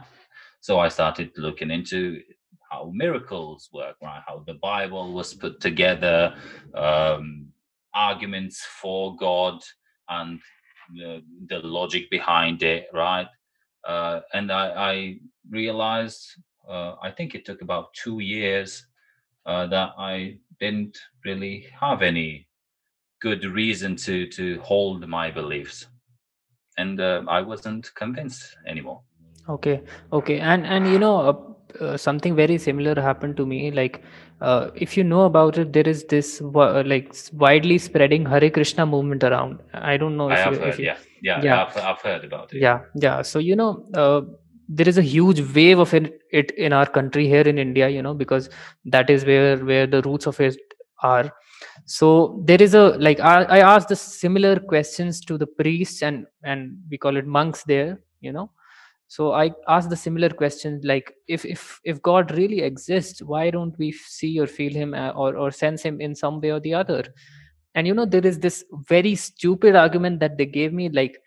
[0.61, 2.21] So i started looking into
[2.71, 4.21] how miracles work right?
[4.25, 6.33] How the bible was put together
[6.75, 7.47] um,
[7.93, 9.59] arguments for god
[10.09, 10.39] and
[10.93, 13.27] the, logic behind it, right?
[13.83, 15.19] Uh, and I, I
[15.49, 16.35] realized,
[16.67, 18.85] uh, I think it took about two years
[19.45, 22.47] uh, that I didn't really have any
[23.21, 25.87] good reason to to hold my beliefs,
[26.77, 29.01] and uh, I wasn't convinced anymore.
[29.49, 29.81] Okay,
[30.11, 33.71] okay, and and you know uh, uh, something very similar happened to me.
[33.71, 34.03] Like
[34.41, 38.85] uh, if you know about it, there is this uh, like widely spreading Hare Krishna
[38.85, 39.59] movement around.
[39.73, 41.65] I don't know if I have you, heard, if you, yeah, yeah, yeah.
[41.65, 42.61] I've, I've, heard about it.
[42.61, 43.21] Yeah, yeah.
[43.21, 44.21] So you know, uh,
[44.67, 47.87] there is a huge wave of it, it in our country here in India.
[47.89, 48.49] You know, because
[48.85, 50.57] that is where where the roots of it
[51.01, 51.31] are.
[51.85, 56.25] So there is a like I, I asked the similar questions to the priests and
[56.43, 57.99] and we call it monks there.
[58.19, 58.51] You know,
[59.07, 63.77] so i asked the similar question like if if if god really exists why don't
[63.79, 66.73] we see or feel him uh, or or sense him in some way or the
[66.73, 67.03] other?
[67.75, 71.21] And you know there is this very stupid argument that they gave me like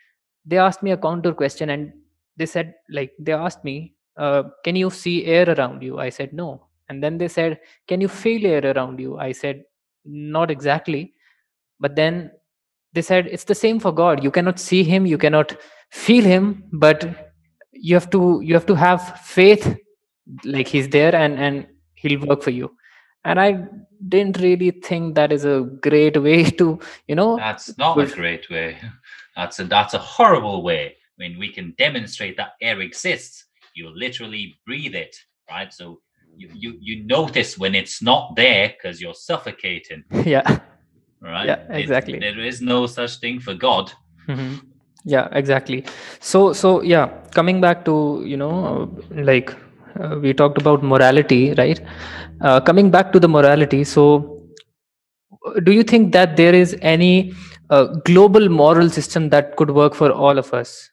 [0.44, 1.92] they asked me a counter question and
[2.36, 5.98] they said like they asked me uh, can you see air around you?
[5.98, 6.66] I said no.
[6.88, 9.16] And then they said can you feel air around you?
[9.16, 9.62] I said
[10.04, 11.14] not exactly.
[11.78, 12.32] But then
[12.92, 14.24] they said it's the same for god.
[14.24, 15.56] You cannot see him you cannot
[15.90, 17.29] feel him but
[17.80, 19.76] you have to you have to have faith
[20.44, 22.76] like he's there and and he'll work for you.
[23.24, 23.64] And i
[24.08, 27.36] didn't really think that is a great way to you know.
[27.36, 28.78] That's not a great way.
[29.36, 30.96] That's a that's a horrible way.
[31.16, 33.44] Mean, we can demonstrate that air exists.
[33.74, 35.14] You literally breathe it
[35.50, 35.72] right?
[35.72, 36.00] So
[36.36, 40.04] you you, you notice when it's not there because you're suffocating.
[40.24, 40.60] Yeah.
[41.22, 41.46] Right?
[41.46, 42.14] Yeah exactly.
[42.14, 43.92] It, there is no such thing for god.
[44.28, 44.66] Mm-hmm.
[45.04, 45.84] Yeah exactly.
[46.20, 49.54] So so yeah coming back to you know like
[50.00, 51.80] uh, we talked about morality right?
[52.40, 54.40] Uh, coming back to the morality so
[55.64, 57.32] do you think that there is any
[57.70, 60.90] uh, global moral system that could work for all of us?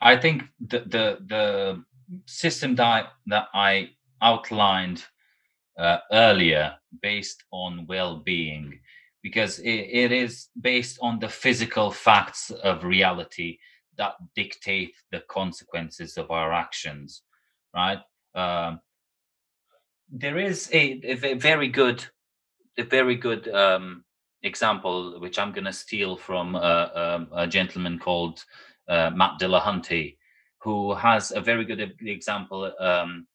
[0.00, 1.84] I think the the, the
[2.26, 3.88] system that that i
[4.22, 5.04] outlined
[5.78, 8.78] uh, earlier based on well-being
[9.24, 13.58] because it, it is based on the physical facts of reality
[13.96, 17.22] that dictate the consequences of our actions
[17.74, 17.98] right?
[18.36, 18.80] Um,
[20.08, 22.04] there is a, a, very good
[22.78, 24.04] a very good um,
[24.42, 28.44] example which i'm going to steal from uh, um, a gentleman called
[28.88, 30.16] uh, matt dillahunty
[30.58, 33.26] who has a very good example um,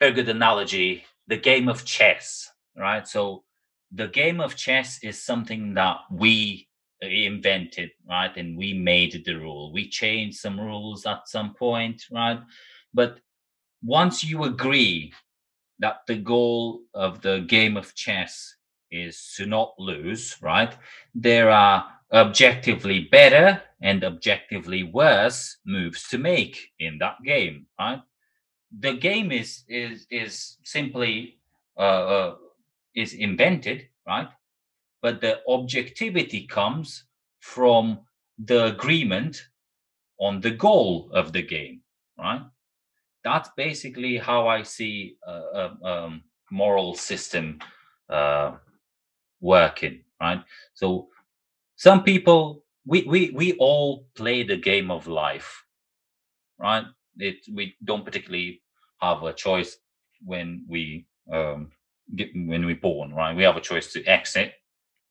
[0.00, 3.06] very good analogy the game of chess right?
[3.06, 3.44] So
[3.92, 6.68] the game of chess is something that we
[7.00, 8.36] invented, right?
[8.36, 9.72] And we made the rule.
[9.72, 12.40] We changed some rules at some point, right?
[12.92, 13.20] But
[13.82, 15.12] once you agree
[15.78, 18.54] that the goal of the game of chess
[18.90, 20.76] is to not lose, right?
[21.14, 28.02] There are objectively better and objectively worse moves to make in that game, right?
[28.80, 31.38] The game is is is simply
[31.78, 32.34] uh, uh,
[32.98, 34.28] is invented, right?
[35.02, 37.04] But the objectivity comes
[37.40, 38.00] from
[38.38, 39.40] the agreement
[40.18, 41.82] on the goal of the game,
[42.18, 42.42] right?
[43.24, 47.60] That's basically how I see a, a, a moral system
[48.10, 48.56] uh,
[49.40, 50.42] working, right?
[50.74, 51.08] So
[51.76, 55.64] some people, we, we, we all play the game of life,
[56.58, 56.84] right?
[57.18, 58.62] It, we don't particularly
[59.00, 59.76] have a choice
[60.24, 61.70] when we um,
[62.10, 63.36] when we're born, right?
[63.36, 64.54] We have a choice to exit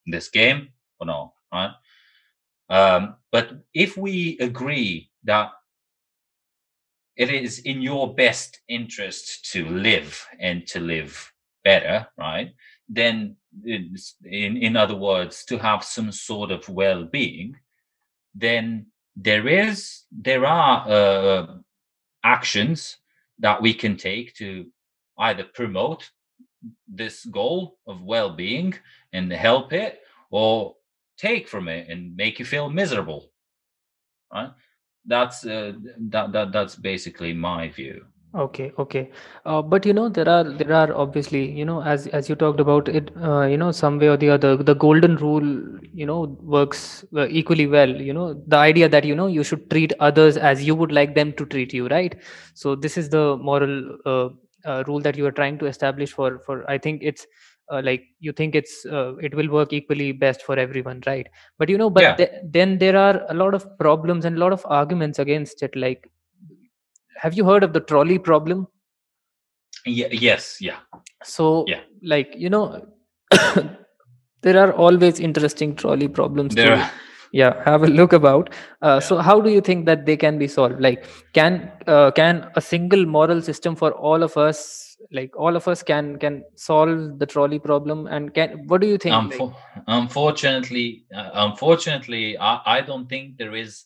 [0.05, 1.71] this game or not, right?
[2.69, 5.51] Um, but if we agree that
[7.15, 11.31] it is in your best interest to live and to live
[11.63, 12.53] better, right?
[12.88, 17.55] Then, in in other words, to have some sort of well-being,
[18.36, 21.47] then there is there are uh,
[22.23, 22.97] actions
[23.39, 24.65] that we can take to
[25.19, 26.10] either promote
[26.88, 28.73] this goal of well-being
[29.13, 30.01] and help it
[30.32, 30.75] or
[31.17, 33.32] take from it and make you feel miserable
[34.34, 34.51] right?
[35.06, 35.73] That's uh,
[36.10, 38.06] that, that that's basically my view.
[38.36, 39.10] Okay okay.
[39.45, 42.60] Uh, but you know there are there are obviously you know as as you talked
[42.60, 45.47] about it uh, you know some way or the other the golden rule
[45.93, 47.89] you know works uh, equally well.
[47.89, 51.15] You know the idea that you know you should treat others as you would like
[51.15, 52.17] them to treat you right?
[52.53, 53.97] So this is the moral
[54.67, 57.25] uh, rule that you are trying to establish for for i think it's
[57.71, 61.27] uh, like you think it's uh, it will work equally best for everyone right
[61.60, 62.15] but you know but Yeah.
[62.21, 65.75] th- then there are a lot of problems and a lot of arguments against it
[65.86, 66.10] like
[67.25, 68.67] have you heard of the trolley problem
[69.86, 70.80] Ye- yes yeah
[71.23, 71.82] so Yeah.
[72.13, 72.63] like you know
[74.41, 76.91] there are always interesting trolley problems there to are,
[77.31, 78.53] yeah have a look about.
[78.81, 80.81] Uh, so how do you think that they can be solved?
[80.81, 85.67] Like can uh, can a single moral system for all of us like all of
[85.67, 88.07] us can can solve the trolley problem?
[88.07, 89.55] And can what do you think like, unfo-
[89.87, 93.85] unfortunately uh, unfortunately I, I don't think there is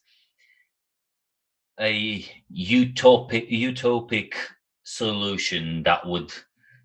[1.80, 4.34] a utopic utopic
[4.84, 6.32] solution that would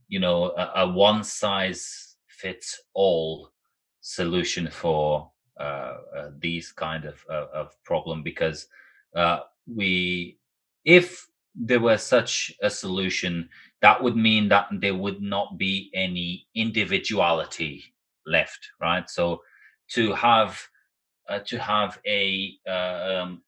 [0.09, 3.51] you know a, a one size fits all
[4.01, 5.31] solution for
[6.41, 8.67] these kind of of, of problem because
[9.15, 10.39] uh, we
[10.85, 13.49] if there were such a solution
[13.81, 17.85] that would mean that there would not be any individuality
[18.27, 19.09] left right?
[19.09, 19.41] So
[19.91, 20.61] to have
[21.29, 23.43] uh, to have a uh, um,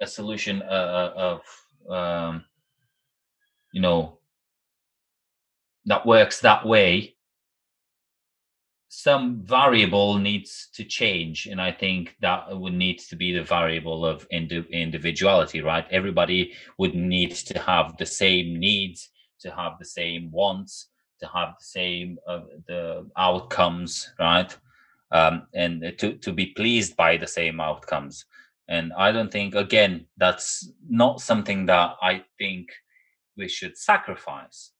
[0.00, 1.42] a solution uh, of
[1.90, 2.44] um,
[3.72, 4.18] you know
[5.86, 7.14] that works that way
[8.88, 14.04] some variable needs to change and i think that would need to be the variable
[14.04, 15.86] of indi- individuality right?
[15.90, 19.10] Everybody would need to have the same needs
[19.40, 20.88] to have the same wants
[21.20, 24.56] to have the same uh, the outcomes right?
[25.10, 28.24] Um, and to, to be pleased by the same outcomes.
[28.68, 32.70] And i don't think again that's not something that i think
[33.36, 34.72] we should sacrifice.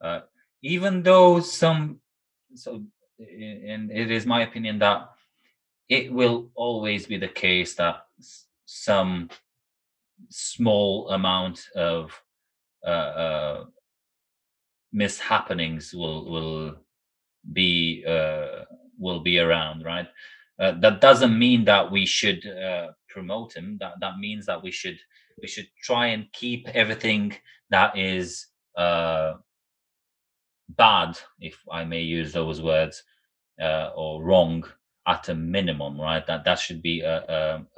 [0.00, 0.20] Uh,
[0.62, 2.00] even though some
[2.54, 2.82] so
[3.18, 5.10] and it is my opinion that
[5.88, 8.06] it will always be the case that
[8.64, 9.30] some
[10.28, 12.20] small amount of
[12.84, 13.64] uh, uh,
[14.94, 16.76] mishappenings will will
[17.52, 18.64] be uh,
[18.98, 20.08] will be around, right?
[20.58, 23.76] Uh, that doesn't mean that we should uh, promote him.
[23.80, 24.98] That that means that we should
[25.40, 27.34] we should try and keep everything
[27.70, 28.46] that is
[28.76, 29.34] uh,
[30.68, 33.02] bad, if I may use those words,
[33.60, 34.64] uh, or wrong
[35.06, 36.26] at a minimum, right?
[36.26, 37.18] That that should be a,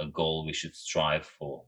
[0.00, 1.64] a, a goal we should strive for.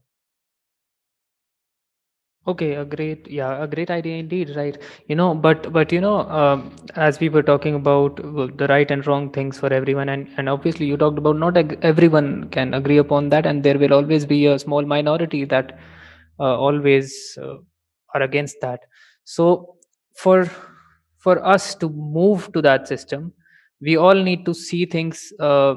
[2.47, 4.75] Okay, a great, yeah, a great idea indeed, right?
[5.07, 8.15] You know, but but you know, um, as we were talking about
[8.57, 11.77] the right and wrong things for everyone, and and obviously you talked about not ag-
[11.83, 15.77] everyone can agree upon that, and there will always be a small minority that
[16.39, 17.57] uh, always uh,
[18.15, 18.79] are against that.
[19.23, 19.75] So
[20.15, 20.49] for
[21.21, 23.31] for us to move to that system,
[23.79, 25.75] we all need to see things uh,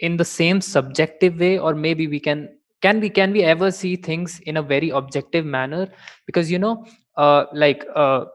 [0.00, 2.48] in the same subjective way, or maybe we can
[2.82, 5.88] can we can we ever see things in a very objective manner?
[6.26, 6.84] Because you know
[7.16, 8.26] uh, like uh,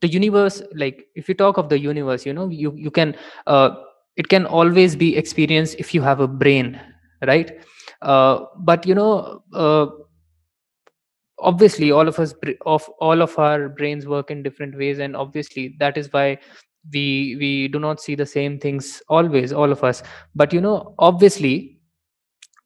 [0.00, 3.14] the universe like if you talk of the universe you know you you can
[3.46, 3.70] uh,
[4.16, 6.80] it can always be experienced if you have a brain
[7.26, 7.60] right?
[8.02, 9.86] Uh, but you know uh,
[11.38, 15.76] obviously all of us of all of our brains work in different ways and obviously
[15.78, 16.38] that is why
[16.92, 20.02] we we do not see the same things always all of us.
[20.34, 21.80] But you know obviously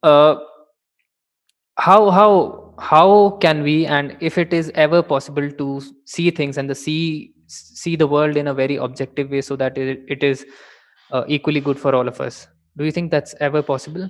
[0.02, 0.36] uh,
[1.76, 6.68] how how how can we and if it is ever possible to see things and
[6.68, 10.44] the see see the world in a very objective way so that it, it is
[11.12, 12.46] uh, equally good for all of us.
[12.76, 14.08] Do you think that's ever possible?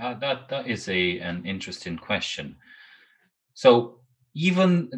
[0.00, 2.56] Uh, that that is a an interesting question.
[3.56, 4.00] So
[4.34, 4.90] even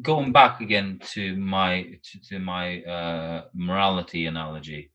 [0.00, 4.90] going back again to my to, to my uh, morality analogy,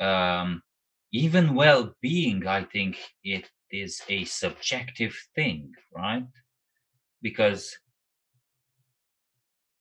[0.00, 0.62] um,
[1.12, 6.24] even well-being, I think it is a subjective thing, right?
[7.20, 7.76] Because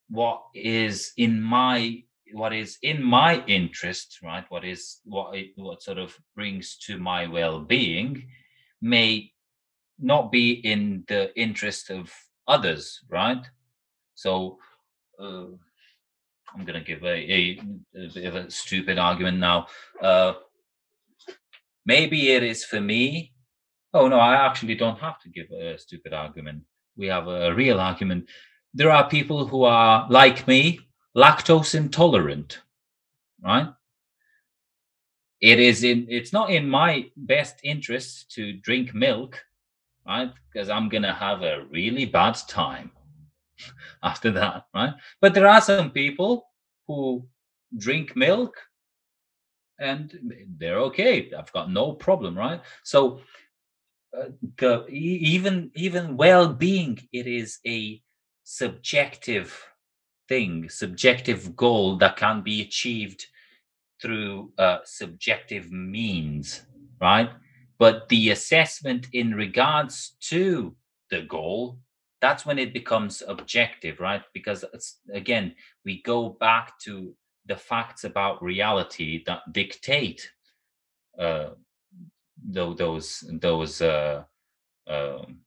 [0.09, 4.43] what is in my what is in my interest, right?
[4.49, 8.27] What is what it, what sort of brings to my well-being
[8.81, 9.31] may
[9.99, 12.11] not be in the interest of
[12.47, 13.43] others, right?
[14.15, 14.59] So
[15.19, 15.45] uh,
[16.53, 17.59] I'm going to give a, a,
[17.95, 19.67] a bit of a stupid argument now.
[20.01, 20.33] Uh,
[21.85, 23.33] maybe it is for me.
[23.93, 26.63] Oh no, I actually don't have to give a stupid argument.
[26.97, 28.29] We have a real argument.
[28.73, 30.79] There are people who are like me,
[31.15, 32.61] lactose intolerant,
[33.41, 33.69] right?
[35.41, 36.07] It is in.
[36.09, 39.41] It's not in my best interest to drink milk
[40.08, 40.32] right?
[40.51, 42.91] Because I'm going to have a really bad time
[44.03, 44.93] after that, right?
[45.22, 46.47] But there are some people
[46.88, 47.28] who
[47.78, 48.56] drink milk
[49.80, 50.14] and
[50.58, 51.32] they're okay.
[51.38, 52.62] I've got no problem, right?
[52.84, 53.22] So
[54.18, 58.01] uh, the even even well-being it is a
[58.43, 59.62] subjective
[60.30, 63.26] thing, subjective goal that can be achieved
[64.01, 66.62] through uh, subjective means,
[67.01, 67.30] right?
[67.78, 70.76] But the assessment in regards to
[71.09, 71.80] the goal,
[72.21, 74.23] that's when it becomes objective, right?
[74.34, 74.63] Because
[75.13, 77.15] again, we go back to
[77.45, 80.32] the facts about reality that dictate
[81.19, 81.51] uh,
[82.51, 84.23] tho- those those uh,
[84.88, 85.39] um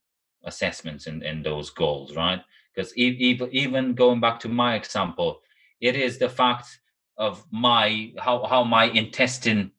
[0.45, 2.43] assessments and, and those goals, right?
[2.75, 5.43] Because even even going back to my example,
[5.81, 6.81] it is the fact
[7.19, 9.73] of my how how my intestine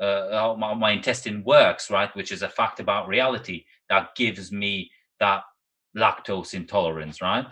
[0.00, 2.14] uh, how my, my intestine works, right?
[2.14, 4.90] Which is a fact about reality that gives me
[5.20, 5.42] that
[5.96, 7.46] lactose intolerance, right?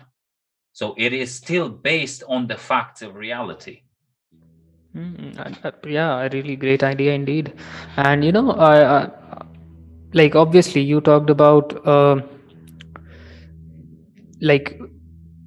[0.73, 3.81] So it is still based on the facts of reality.
[4.95, 7.53] Mm, yeah a really great idea indeed
[7.97, 9.09] and you know I, I
[10.13, 12.21] like obviously you talked about uh,
[14.41, 14.79] like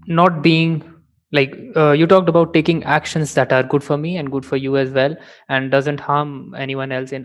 [0.07, 0.90] not being
[1.33, 4.57] like uh, you talked about taking actions that are good for me and good for
[4.57, 5.15] you as well
[5.49, 7.25] and doesn't harm anyone else in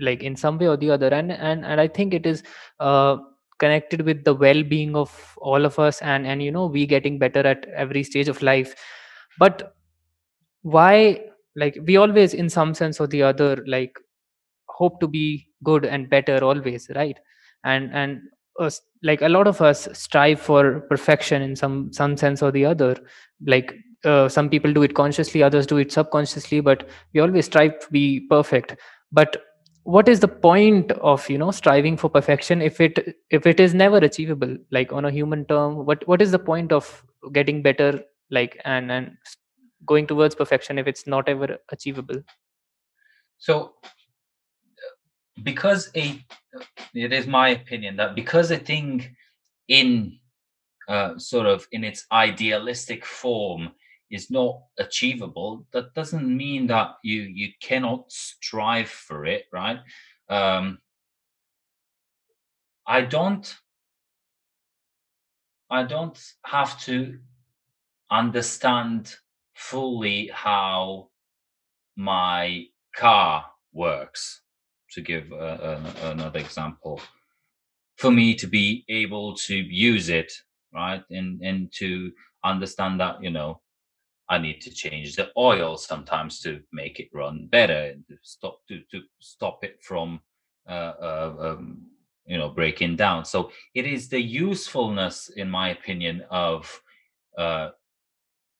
[0.00, 1.08] like in some way or the other.
[1.08, 2.42] And and and i think it is
[2.80, 3.18] uh,
[3.58, 7.40] connected with the well-being of all of us and and you know we getting better
[7.40, 8.74] at every stage of life.
[9.38, 9.74] But
[10.62, 11.20] why
[11.56, 13.98] like we always in some sense or the other like
[14.68, 17.18] hope to be good and better always right?
[17.64, 18.20] And and
[18.58, 22.64] us, like a lot of us strive for perfection in some some sense or the
[22.64, 22.96] other.
[23.46, 23.74] Like
[24.04, 27.90] uh, some people do it consciously others do it subconsciously but we always strive to
[27.90, 28.76] be perfect.
[29.12, 29.42] But
[29.84, 33.74] what is the point of you know striving for perfection if it if it is
[33.74, 34.56] never achievable?
[34.70, 38.90] Like on a human term what what is the point of getting better like and
[38.90, 39.12] and
[39.84, 42.22] going towards perfection if it's not ever achievable?
[43.38, 43.72] So
[45.42, 46.22] because a
[46.94, 49.16] it is my opinion that because a thing
[49.68, 50.18] in
[50.88, 53.70] uh, sort of in its idealistic form
[54.10, 59.78] is not achievable that doesn't mean that you you cannot strive for it right?
[60.28, 60.78] Um
[62.86, 63.56] i don't
[65.70, 67.18] i don't have to
[68.10, 69.14] understand
[69.54, 71.08] fully how
[71.96, 72.64] my
[72.94, 74.41] car works
[74.94, 77.00] to give uh, another example
[77.96, 80.32] for me to be able to use it
[80.74, 82.10] right and and to
[82.44, 83.60] understand that you know
[84.32, 88.80] I need to change the oil sometimes to make it run better, to stop to
[88.90, 90.20] to stop it from
[90.66, 91.82] uh, uh, um,
[92.24, 93.26] you know breaking down.
[93.26, 96.80] So it is the usefulness, in my opinion, of
[97.36, 97.70] uh,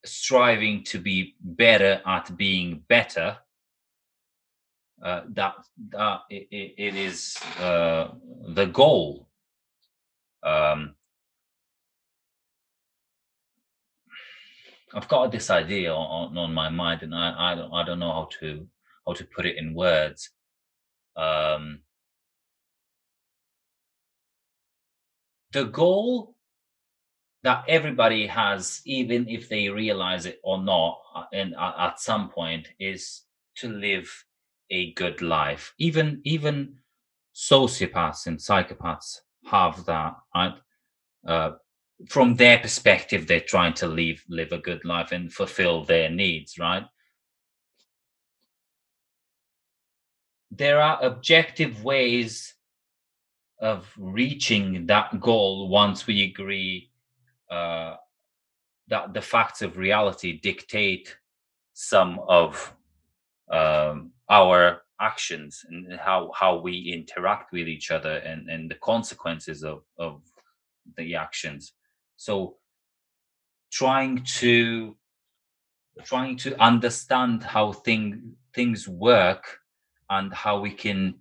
[0.04, 3.38] striving to be better at being better.
[5.02, 5.54] Uh, that
[5.90, 6.46] that it,
[6.78, 8.08] it is uh,
[8.54, 9.28] the goal.
[10.44, 10.94] Um,
[14.94, 18.12] I've got this idea on, on my mind, and I, I don't I don't know
[18.12, 18.68] how to
[19.06, 20.30] how to put it in words.
[21.16, 21.80] Um,
[25.50, 26.36] the goal
[27.42, 32.28] that everybody has, even if they realize it or not, uh, and uh, at some
[32.28, 33.22] point, is
[33.56, 34.08] to live
[34.72, 35.74] a good life.
[35.78, 36.78] Even even
[37.34, 40.54] sociopaths and psychopaths have that, right?
[41.26, 41.52] Uh,
[42.08, 46.58] from their perspective, they're trying to live live a good life and fulfill their needs,
[46.58, 46.84] right?
[50.50, 52.54] There are objective ways
[53.60, 56.90] of reaching that goal once we agree
[57.50, 57.94] uh,
[58.88, 61.16] that the facts of reality dictate
[61.72, 62.74] some of
[63.50, 69.62] um, our actions and how how we interact with each other and and the consequences
[69.62, 70.22] of of
[70.96, 71.72] the actions.
[72.16, 72.56] So
[73.70, 74.96] trying to
[76.04, 79.58] trying to understand how thing, things work
[80.08, 81.14] and how we can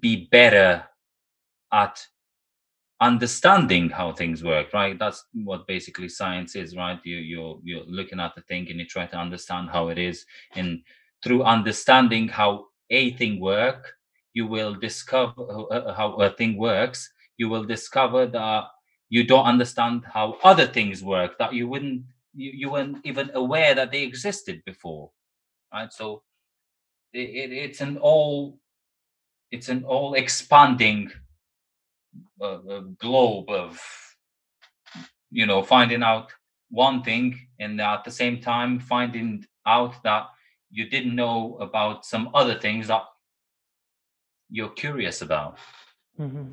[0.00, 0.84] be better
[1.72, 2.06] at
[3.00, 4.98] understanding how things work right?
[4.98, 7.00] That's what basically science is right?
[7.04, 10.24] You you're you're looking at the thing and you try to understand how it is
[10.54, 10.82] and
[11.22, 13.94] through understanding how a thing work
[14.34, 18.64] you will discover uh, how a thing works you will discover that
[19.08, 22.02] you don't understand how other things work that you wouldn't
[22.34, 25.10] you, you weren't even aware that they existed before
[25.72, 25.92] right?
[25.92, 26.22] So
[27.12, 28.58] it, it, it's an all
[29.50, 31.10] it's an all expanding
[32.40, 33.80] uh, uh, globe of
[35.30, 36.32] you know finding out
[36.70, 40.26] one thing and at the same time finding out that
[40.72, 43.02] you didn't know about some other things that
[44.48, 45.58] you're curious about
[46.20, 46.44] Mm-hmm.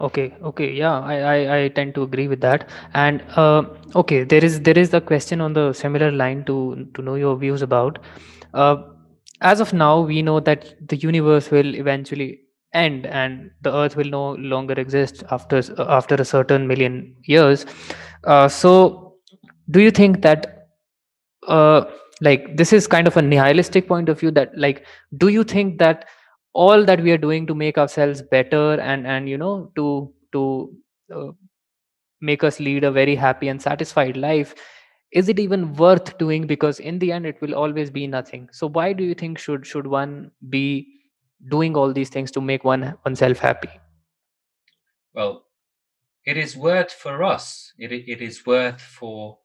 [0.00, 2.68] Okay, okay, yeah, I, I, I tend to agree with that.
[2.94, 3.62] And uh,
[3.94, 7.36] okay, there is there is the question on the similar line to to know your
[7.36, 7.98] views about.
[8.54, 8.76] Uh,
[9.40, 12.40] as of now, we know that the universe will eventually
[12.74, 17.66] end and the Earth will no longer exist after after a certain million years.
[18.24, 19.14] Uh, so,
[19.70, 20.68] do you think that
[21.46, 21.84] uh,
[22.20, 24.30] like this is kind of a nihilistic point of view?
[24.30, 26.06] That like, do you think that
[26.52, 30.74] all that we are doing to make ourselves better and and you know to to
[31.14, 31.30] uh,
[32.20, 34.54] make us lead a very happy and satisfied life
[35.12, 36.46] is it even worth doing?
[36.46, 38.48] Because in the end it will always be nothing.
[38.52, 40.86] So why do you think should should one be
[41.50, 43.70] doing all these things to make one oneself happy?
[45.14, 45.44] Well
[46.24, 47.72] it is worth for us.
[47.78, 49.38] It, it is worth for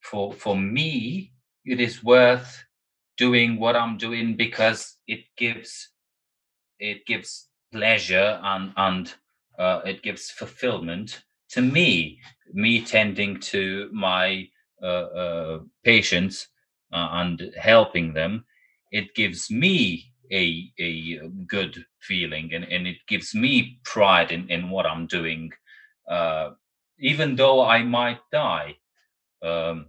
[0.00, 1.31] for for me
[1.64, 2.64] it is worth
[3.16, 5.90] doing what i'm doing because it gives
[6.78, 9.14] it gives pleasure and and
[9.58, 12.20] uh, it gives fulfillment to me.
[12.52, 14.48] Me tending to my
[14.82, 14.86] uh,
[15.22, 16.48] uh, patients
[16.92, 18.44] uh, and helping them,
[18.90, 24.70] it gives me a a good feeling and, and it gives me pride in, in
[24.70, 25.50] what I'm doing,
[26.08, 26.50] uh,
[26.98, 28.76] even though I might die.
[29.42, 29.88] Um,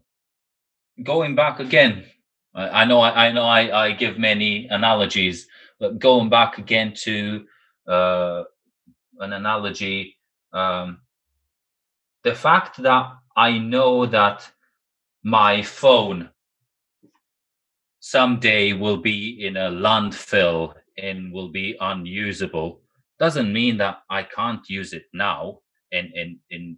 [1.01, 2.05] going back again,
[2.53, 5.47] I, know I, I know I, I give many analogies
[5.83, 7.45] but going back again to
[7.89, 8.43] uh,
[9.19, 10.17] an analogy,
[10.53, 10.99] um,
[12.23, 14.49] the fact that I know that
[15.23, 16.29] my phone
[17.99, 22.79] someday will be in a landfill and will be unusable
[23.19, 25.59] doesn't mean that I can't use it now
[25.91, 26.77] and and and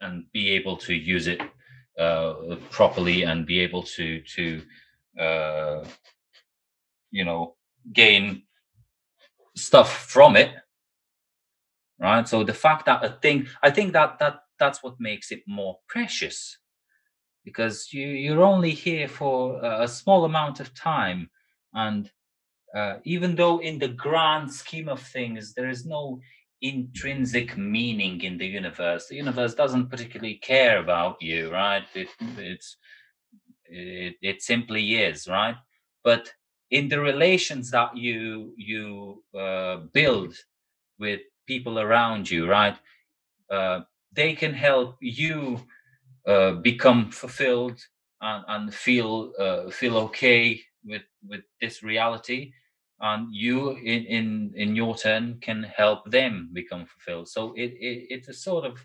[0.00, 1.40] and be able to use it
[1.98, 4.62] uh, properly and be able to to
[5.18, 5.84] uh,
[7.10, 7.56] you know
[7.92, 8.42] gain
[9.56, 10.50] stuff from it
[12.00, 12.28] right?
[12.28, 15.78] So the fact that a thing i think that that that's what makes it more
[15.88, 16.58] precious
[17.44, 21.30] because you you're only here for a small amount of time
[21.74, 22.10] and
[22.74, 26.20] uh, even though in the grand scheme of things there is no
[26.62, 29.08] intrinsic meaning in the universe.
[29.08, 31.84] The universe doesn't particularly care about you right?
[31.94, 32.76] It, it's
[33.66, 35.56] it, it simply is right?
[36.04, 36.32] But
[36.70, 40.34] in the relations that you you uh, build
[40.98, 42.76] with people around you right
[43.50, 43.80] uh,
[44.12, 45.60] they can help you
[46.26, 47.80] uh, become fulfilled
[48.20, 52.52] and, and feel uh, feel okay with with this reality
[53.00, 57.28] and you in in in your turn can help them become fulfilled.
[57.28, 58.78] So it, it it's a sort of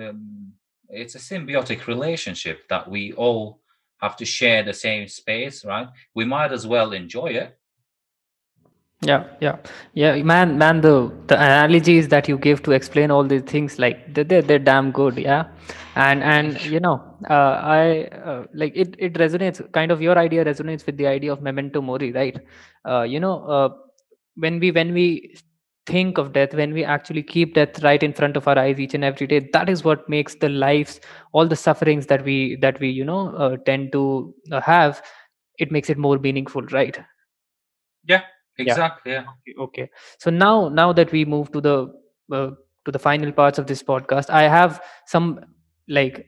[0.00, 0.52] um,
[0.88, 3.60] it's a symbiotic relationship that we all
[4.00, 5.88] have to share the same space right?
[6.14, 7.57] We might as well enjoy it
[9.02, 9.56] yeah yeah.
[9.94, 14.12] Yeah man man the the analogies that you give to explain all these things like
[14.12, 15.44] they're they're, they're damn good yeah.
[15.94, 20.44] And and you know uh, i uh, like it it resonates kind of your idea
[20.44, 22.38] resonates with the idea of memento mori right?
[22.84, 23.68] Uh, you know uh,
[24.36, 25.34] when we when we
[25.86, 28.94] think of death when we actually keep death right in front of our eyes each
[28.94, 31.00] and every day that is what makes the lives
[31.32, 35.02] all the sufferings that we that we you know uh, tend to uh, have
[35.58, 36.98] it makes it more meaningful right?
[38.04, 39.24] Yeah yeah exactly yeah.
[39.32, 39.90] Okay okay.
[40.18, 41.92] so now now that we move to the
[42.32, 42.50] uh,
[42.84, 45.40] to the final parts of this podcast i have some
[45.88, 46.26] like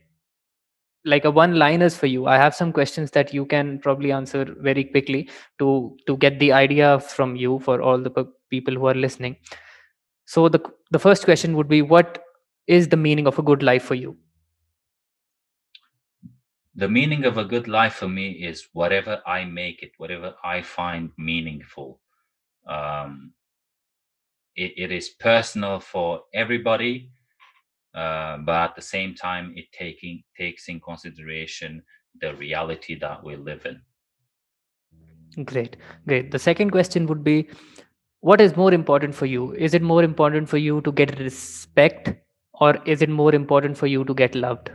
[1.04, 2.26] like a one liners for you.
[2.26, 5.28] I have some questions that you can probably answer very quickly
[5.58, 9.36] to to get the idea from you for all the people who are listening.
[10.26, 10.60] So the
[10.90, 12.22] the first question would be what
[12.66, 14.16] is the meaning of a good life for you?
[16.74, 20.62] The meaning of a good life for me is whatever i make it whatever i
[20.62, 21.99] find meaningful
[22.66, 23.32] um
[24.56, 27.10] it, it is personal for everybody
[27.94, 31.82] uh, but at the same time it taking takes in consideration
[32.20, 33.80] the reality that we live in.
[35.44, 36.30] Great great.
[36.30, 37.48] The second question would be
[38.20, 39.52] what is more important for you?
[39.54, 42.12] Is it more important for you to get respect
[42.54, 44.70] or is it more important for you to get loved?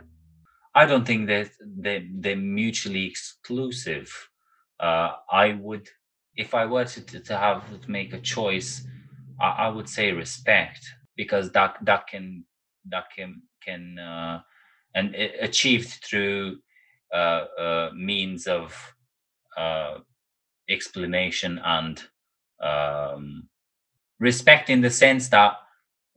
[0.73, 4.29] I don't think that they, they're mutually exclusive.
[4.77, 5.88] Uh, i would
[6.38, 8.86] if i were to, to, have to make a choice
[9.41, 12.45] I, I would say respect because that that can
[12.89, 14.41] that can can uh,
[14.95, 16.59] and a- achieved through
[17.13, 18.75] uh, uh, means of
[19.57, 19.99] uh,
[20.69, 22.03] explanation and
[22.61, 23.49] um,
[24.19, 25.53] respect in the sense that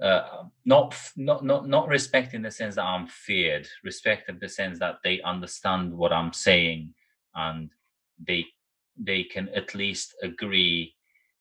[0.02, 3.68] uh, not not not not respect in the sense that I'm feared.
[3.84, 6.94] Respect in the sense that they understand what I'm saying
[7.34, 7.70] and
[8.26, 8.46] they
[8.98, 10.94] they can at least agree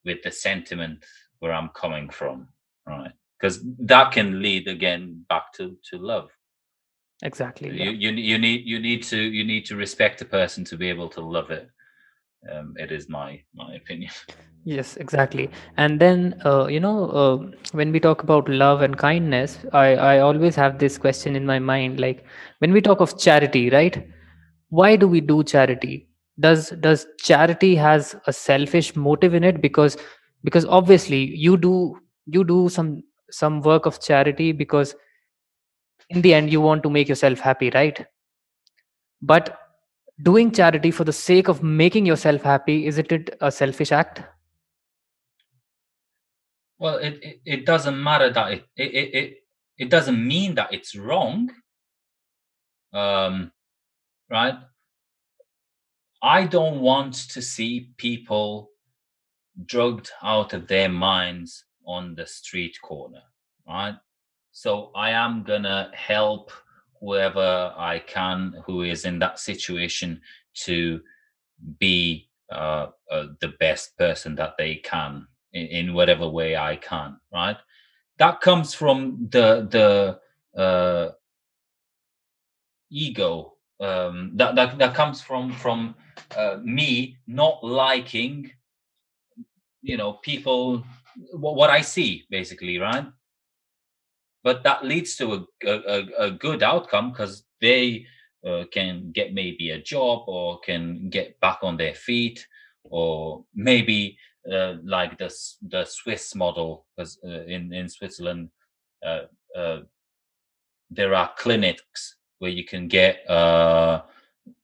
[0.06, 1.06] with the sentiment
[1.40, 2.48] where I'm coming from,
[2.88, 3.12] right?
[3.40, 6.30] Because that can lead again back to to love.
[7.24, 10.64] exactly You yeah you you need you need to you need to respect a person
[10.66, 11.70] to be able to love it.
[12.52, 14.12] Um, it is my my opinion.
[14.66, 17.38] yes exactly and then uh, you know uh,
[17.74, 21.60] when we talk about love and kindness i i always have this question in my
[21.60, 22.26] mind like
[22.60, 24.00] when we talk of charity right
[24.70, 26.07] why do we do charity
[26.40, 29.98] does does charity has a selfish motive in it because
[30.44, 34.96] because obviously you do you do some some work of charity because
[36.10, 38.06] in the end you want to make yourself happy right
[39.22, 39.58] but
[40.24, 44.22] doing charity for the sake of making yourself happy isn't it a selfish act
[46.80, 49.38] Well, it, it, it doesn't matter that it, it it it
[49.78, 51.50] it doesn't mean that it's wrong.
[52.94, 53.52] Um,
[54.30, 54.56] right?
[56.22, 58.72] I don't want to see people
[59.66, 63.22] drugged out of their minds on the street corner,
[63.68, 63.96] right?
[64.52, 66.52] So I am gonna help
[67.00, 70.22] whoever I can who is in that situation
[70.66, 71.02] to
[71.80, 77.20] be uh, uh, the best person that they can in, in whatever way I can,
[77.34, 77.58] right?
[78.18, 79.68] That comes from the
[80.56, 81.12] the uh,
[82.90, 85.96] ego um, that, that that comes from from
[86.36, 88.52] uh, me not liking
[89.82, 90.84] you know people
[91.32, 93.06] what, what I see basically, right?
[94.44, 98.06] But that leads to a a, a, good outcome because they
[98.46, 102.46] uh, can get maybe a job or can get back on their feet
[102.84, 104.18] or maybe
[104.52, 105.34] uh, like the
[105.70, 108.50] the Swiss model because uh, in in Switzerland
[109.06, 109.24] uh,
[109.58, 109.80] uh,
[110.90, 114.02] there are clinics where you can get uh,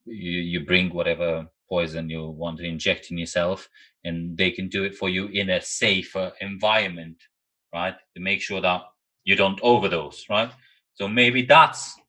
[0.05, 3.69] you, you bring whatever poison you want to inject in yourself,
[4.03, 7.17] and they can do it for you in a safer environment,
[7.74, 7.95] right?
[8.15, 8.82] To make sure that
[9.24, 10.51] you don't overdose, right?
[10.93, 11.99] So maybe that's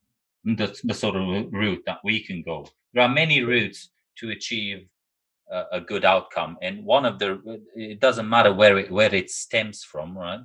[0.44, 2.66] the, the sort of route that we can go.
[2.92, 4.86] There are many routes to achieve
[5.50, 9.30] a, a good outcome, and one of the it doesn't matter where it where it
[9.30, 10.40] stems from, right?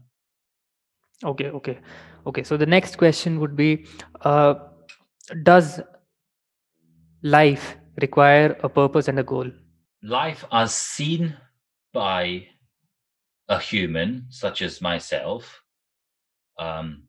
[1.24, 1.80] Okay, okay,
[2.26, 2.44] okay.
[2.44, 3.86] So the next question would be,
[4.22, 4.56] uh,
[5.44, 5.82] does
[7.24, 9.50] life require a purpose and a goal?
[10.02, 11.36] Life as seen
[11.94, 12.48] by
[13.48, 15.62] a human such as myself,
[16.58, 17.04] um,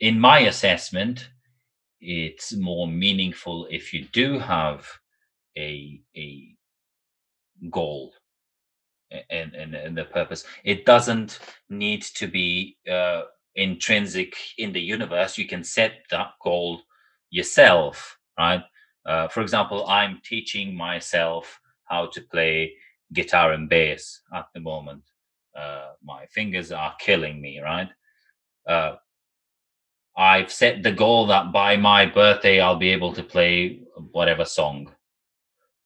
[0.00, 1.28] in my assessment,
[2.00, 4.86] it's more meaningful if you do have
[5.56, 6.56] a a
[7.70, 8.12] goal
[9.30, 10.44] and and, and the purpose.
[10.64, 11.38] It doesn't
[11.68, 13.22] need to be uh,
[13.56, 15.38] intrinsic in the universe.
[15.38, 16.80] You can set that goal
[17.30, 18.62] yourself, right?
[19.06, 22.74] Uh, for example, I'm teaching myself how to play
[23.12, 25.02] guitar and bass at the moment.
[25.56, 27.88] Uh, my fingers are killing me, right?
[28.68, 28.96] Uh,
[30.16, 33.80] I've set the goal that by my birthday I'll be able to play
[34.12, 34.90] whatever song.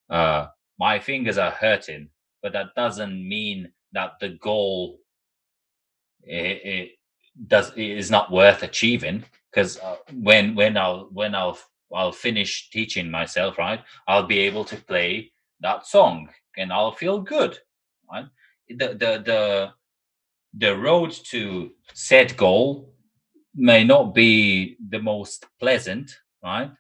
[0.08, 0.46] Uh,
[0.78, 2.08] my fingers are hurting,
[2.42, 5.00] but that doesn't mean that the goal
[6.22, 6.97] it,
[7.46, 9.24] does is not worth achieving.
[9.50, 11.58] Because uh, when when I'll when I'll
[11.94, 17.20] I'll finish teaching myself, right, I'll be able to play that song and I'll feel
[17.20, 17.58] good,
[18.10, 18.26] right?
[18.68, 19.72] The the the
[20.54, 22.94] the road to set goal
[23.54, 26.12] may not be the most pleasant,
[26.42, 26.70] right?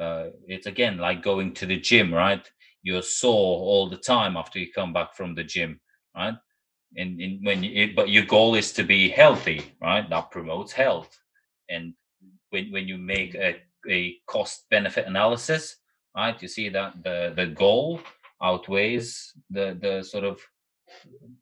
[0.00, 2.50] Uh, it's again like going to the gym, right?
[2.82, 5.80] You're sore all the time after you come back from the gym,
[6.16, 6.34] right?
[6.96, 10.08] And, and when you, but your goal is to be healthy, right?
[10.08, 11.18] That promotes health.
[11.68, 11.94] And
[12.50, 13.56] when when you make a,
[13.88, 15.76] a cost benefit analysis,
[16.16, 18.00] right, you see that the the goal
[18.42, 20.40] outweighs the the sort of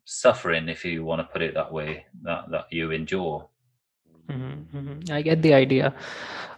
[0.05, 3.47] suffering, if you want to put it that way, that that you endure.
[4.29, 5.13] Mm-hmm, mm-hmm.
[5.13, 5.93] I get the idea.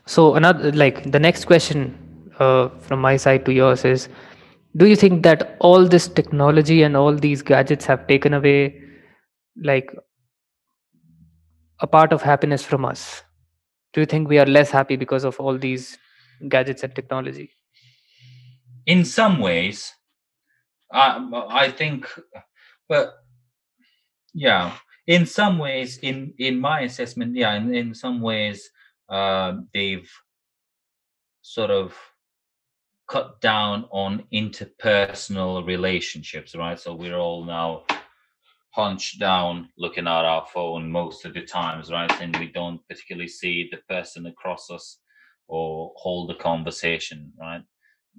[0.05, 1.95] So another like the next question
[2.39, 4.09] uh, from my side to yours is
[4.75, 8.81] do you think that all this technology and all these gadgets have taken away
[9.61, 9.95] like
[11.79, 13.23] a part of happiness from us?
[13.93, 15.97] Do you think we are less happy because of all these
[16.47, 17.51] gadgets and technology?
[18.85, 19.93] In some ways
[20.91, 22.07] i i think
[22.87, 23.13] but
[24.33, 24.77] yeah.
[25.07, 28.69] In some ways in in my assessment yeah in, in some ways
[29.09, 30.07] uh, they've
[31.41, 31.95] sort of
[33.09, 36.79] cut down on interpersonal relationships, right?
[36.79, 37.83] So we're all now
[38.71, 42.11] hunched down looking at our phone most of the times, right?
[42.21, 44.99] And we don't particularly see the person across us
[45.47, 47.63] or hold a conversation, right?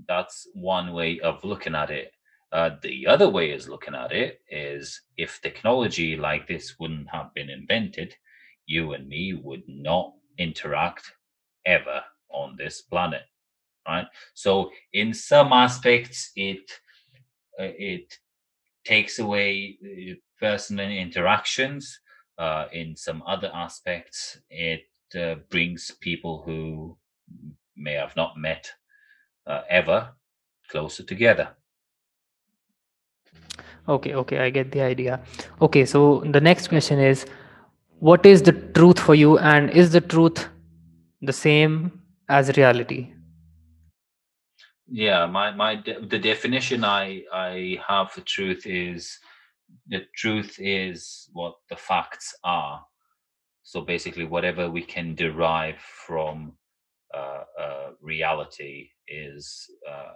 [0.08, 2.10] That's one way of looking at it.
[2.52, 7.32] Uh, the other way is looking at it is if technology like this wouldn't have
[7.32, 8.12] been invented,
[8.66, 11.12] you and me would not interact
[11.64, 13.22] ever on this planet
[13.86, 14.06] right?
[14.34, 16.70] So in some aspects, it
[17.58, 18.18] uh, it
[18.84, 22.00] takes away uh, personal interactions.
[22.38, 26.96] Uh, in some other aspects, it uh, brings people who
[27.76, 28.72] may have not met
[29.46, 30.08] uh, ever
[30.70, 31.50] closer together.
[33.88, 35.20] Okay, okay, I get the idea.
[35.60, 37.26] Okay, so the next question is
[37.98, 40.48] what is the truth for you, and is the truth
[41.20, 43.12] the same as reality?
[44.90, 49.18] Yeah my my de- the definition i i have for truth is
[49.88, 52.84] the truth is what the facts are.
[53.62, 56.52] So basically whatever we can derive from
[57.14, 60.14] uh, uh, reality is uh,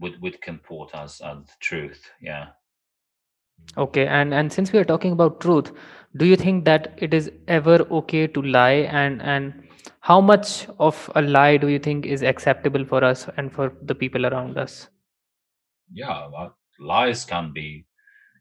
[0.00, 2.48] would would comport as as truth yeah.
[3.76, 5.72] Okay and and since we are talking about truth
[6.16, 9.69] do you think that it is ever okay to lie and and
[10.00, 13.94] how much of a lie do you think is acceptable for us and for the
[13.94, 14.88] people around us?
[15.92, 16.28] Yeah
[16.80, 17.84] lies can be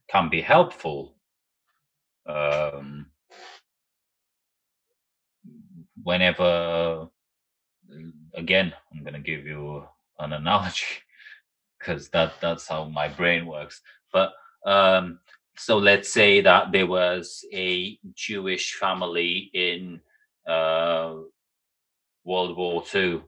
[0.10, 1.16] can be helpful.
[2.26, 3.08] Um,
[6.04, 7.08] whenever
[8.36, 9.84] again i'm going to give you
[10.20, 10.86] an analogy
[11.80, 13.82] because that that's how my brain works.
[14.14, 14.32] But
[14.66, 15.20] um,
[15.58, 20.02] so let's say that there was a jewish family in
[20.50, 21.16] uh,
[22.26, 23.22] World War II,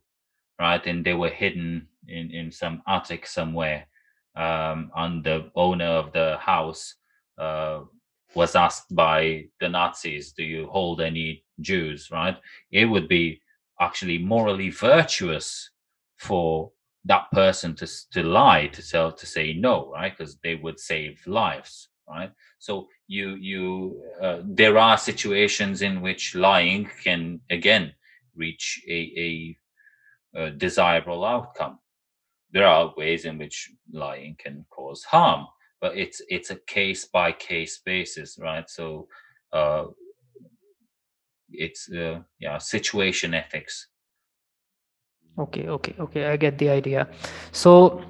[0.59, 0.85] right?
[0.85, 3.87] And they were hidden in, in some attic somewhere.
[4.35, 6.95] Um, and the owner of the house
[7.37, 7.81] uh,
[8.35, 12.37] was asked by the Nazis, "Do you hold any Jews, right?
[12.71, 13.41] It would be
[13.79, 15.69] actually morally virtuous
[16.17, 16.71] for
[17.05, 20.15] that person to to lie to tell to say no, right?
[20.17, 22.31] Because they would save lives, right?
[22.59, 27.93] So you you uh, there are situations in which lying can again
[28.35, 29.57] reach a, a,
[30.41, 31.79] a desirable outcome.
[32.53, 35.47] There are ways in which lying can cause harm,
[35.79, 38.69] but it's it's a case by case basis, right?
[38.69, 39.07] So
[39.53, 39.85] uh,
[41.49, 43.87] it's uh, yeah situation ethics.
[45.37, 46.25] Okay, okay, okay.
[46.25, 47.07] I get the idea.
[47.51, 48.03] So,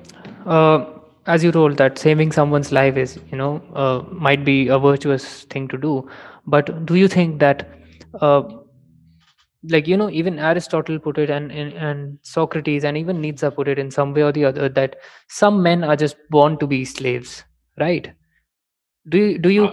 [0.46, 4.80] uh, as you told that saving someone's life is, you know, uh, might be a
[4.80, 6.10] virtuous thing to do.
[6.48, 7.70] But do you think that,
[8.22, 8.44] uh,
[9.70, 13.68] like you know, even Aristotle put it, and, and and Socrates, and even Nietzsche put
[13.68, 14.96] it in some way or the other that
[15.28, 17.44] some men are just born to be slaves,
[17.80, 18.12] right?
[19.10, 19.72] Do you do you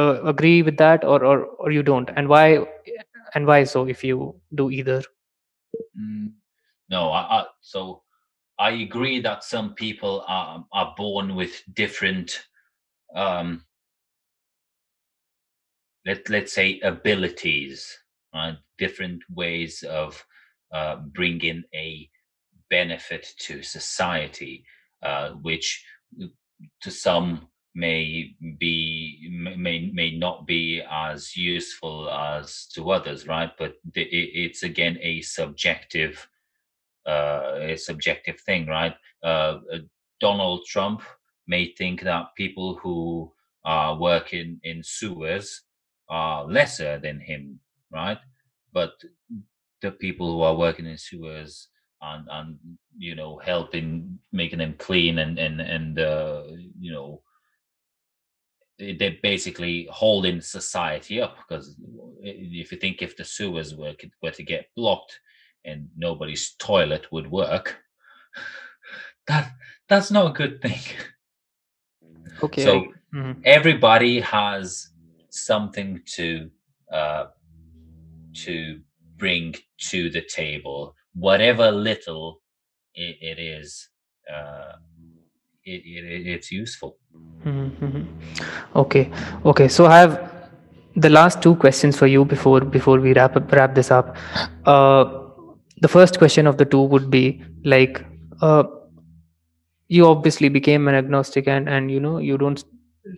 [0.00, 2.10] Uh, agree with that, or or or you don't?
[2.20, 2.44] And why?
[3.34, 3.82] And why so?
[3.94, 4.16] If you
[4.60, 5.02] do either.
[5.98, 6.32] mm,
[6.90, 8.03] no, I, I so
[8.58, 12.46] I agree that some people are are born with different
[13.14, 13.64] um
[16.06, 17.98] let let's say abilities,
[18.34, 18.56] right?
[18.78, 20.24] Different ways of
[20.72, 22.08] uh, bringing a
[22.70, 24.64] benefit to society,
[25.02, 25.84] uh, which
[26.82, 33.50] to some may be may may not be as useful as to others, right?
[33.58, 36.28] But it, it's again a subjective
[37.10, 38.94] a subjective thing, right?
[39.22, 39.78] Uh, uh,
[40.20, 41.02] Donald Trump
[41.46, 43.32] may think that people who
[43.64, 45.62] are working in sewers
[46.08, 47.58] are lesser than him,
[47.92, 48.18] right?
[48.72, 48.92] But
[49.82, 51.68] the people who are working in sewers
[52.02, 52.58] and and
[52.98, 56.42] you know helping making them clean and and and uh,
[56.80, 57.22] you know
[58.78, 61.76] they- they're basically holding society up because
[62.22, 65.20] if you think if the sewers were were to get blocked
[65.64, 67.76] and nobody's toilet would work
[69.26, 69.52] that
[69.88, 70.80] that's not a good thing
[72.42, 72.64] Okay.
[72.64, 73.36] so I, Mhm.
[73.44, 74.90] everybody has
[75.30, 76.50] something to
[76.92, 77.26] uh,
[78.44, 78.80] to
[79.18, 82.40] bring to the table whatever little
[82.94, 83.88] it, it is
[84.32, 84.72] uh,
[85.64, 86.98] it, it, it's useful
[87.44, 88.04] Mhm, mhm.
[88.74, 89.10] Okay,
[89.44, 89.68] okay.
[89.68, 90.32] So I have
[90.96, 94.16] the last two questions for you before before we wrap up, wrap this up.
[94.64, 95.23] Uh,
[95.80, 98.04] the first question of the two would be like,
[98.40, 98.64] uh,
[99.88, 102.64] you obviously became an agnostic and and you know you don't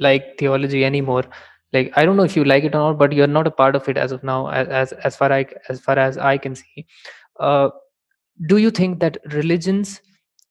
[0.00, 1.24] like theology anymore.
[1.72, 3.76] Like I don't know if you like it or not, but you're not a part
[3.76, 6.54] of it as of now, as as, as far I as far as I can
[6.54, 6.86] see.
[7.38, 7.70] Uh,
[8.46, 10.00] do you think that religions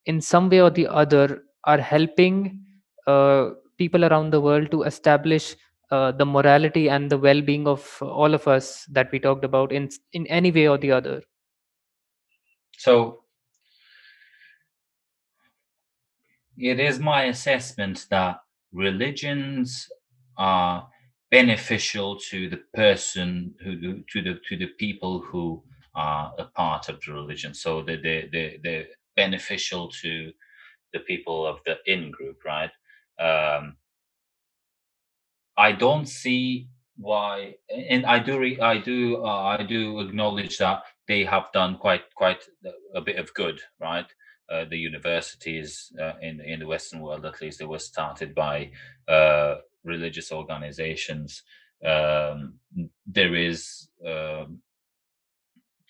[0.06, 2.60] in some way or the other are helping
[3.08, 5.56] uh, people around the world to establish
[5.92, 9.90] uh, the morality and the well-being of all of us that we talked about in
[10.14, 11.22] in any way or the other
[12.78, 13.24] so
[16.58, 18.38] it is my assessment that
[18.74, 19.88] religions
[20.38, 20.88] are
[21.32, 25.64] beneficial to the person who to the to the people who
[25.96, 27.54] are a part of the religion.
[27.54, 30.32] So they they they they're beneficial to
[30.94, 32.72] the people of the in group right?
[33.20, 33.74] Um
[35.58, 36.68] i don't see
[36.98, 37.56] why
[37.90, 42.14] and i do re, i do uh, i do acknowledge that they have done quite
[42.16, 42.44] quite
[42.94, 44.08] a bit of good right
[44.50, 48.72] uh, the universities uh, in in the Western world, at least, they were started by
[49.08, 51.44] uh, religious organizations.
[51.84, 52.60] Um,
[53.06, 54.60] there is um,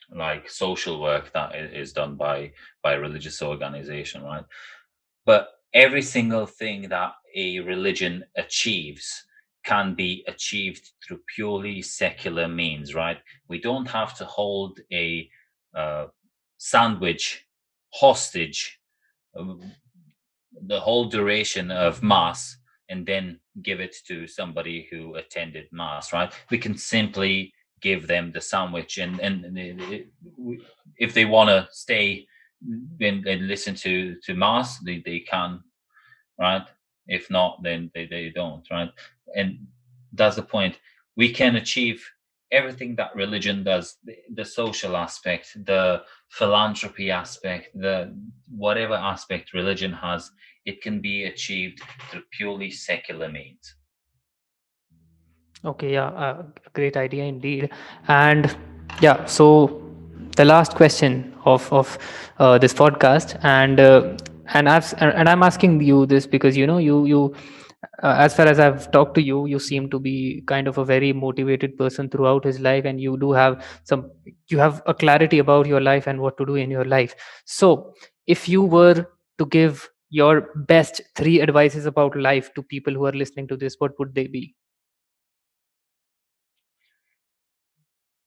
[0.10, 4.46] like social work that is done by by religious organization, right?
[5.26, 9.26] But every single thing that a religion achieves
[9.66, 13.18] can be achieved through purely secular means, right?
[13.50, 15.30] We don't have to hold a
[15.76, 16.08] uh,
[16.58, 17.46] sandwich
[17.94, 18.80] hostage
[19.38, 19.62] um,
[20.68, 22.58] the whole duration of mass
[22.90, 26.32] and then give it to somebody who attended mass right?
[26.50, 30.08] We can simply give them the sandwich and and, and it- it-
[30.98, 32.26] if they want to stay
[33.02, 35.62] and, and listen to to mass they, they can
[36.40, 36.66] right?
[37.08, 38.90] If not then they, they don't right
[39.36, 39.68] and
[40.14, 40.80] that's the point.
[41.16, 42.04] We can achieve
[42.52, 48.16] everything that religion does the, the social aspect the philanthropy aspect the
[48.56, 50.32] whatever aspect religion has
[50.66, 53.76] it can be achieved through purely secular means.
[55.64, 57.72] Okay yeah uh, great idea indeed.
[58.08, 58.56] And
[59.02, 59.82] yeah so
[60.36, 61.98] the last question of of
[62.40, 64.16] uh, this podcast and uh,
[64.54, 67.36] and I've and i'm asking you this because you know you you
[68.04, 70.86] uh, as far as I've talked to you, you seem to be kind of a
[70.86, 74.12] very motivated person throughout his life, and you do have some,
[74.48, 77.16] you have a clarity about your life and what to do in your life.
[77.46, 77.94] So,
[78.28, 79.08] if you were
[79.38, 83.76] to give your best three advices about life to people who are listening to this,
[83.80, 84.56] what would they be?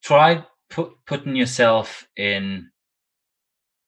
[0.03, 2.71] Try put, putting yourself in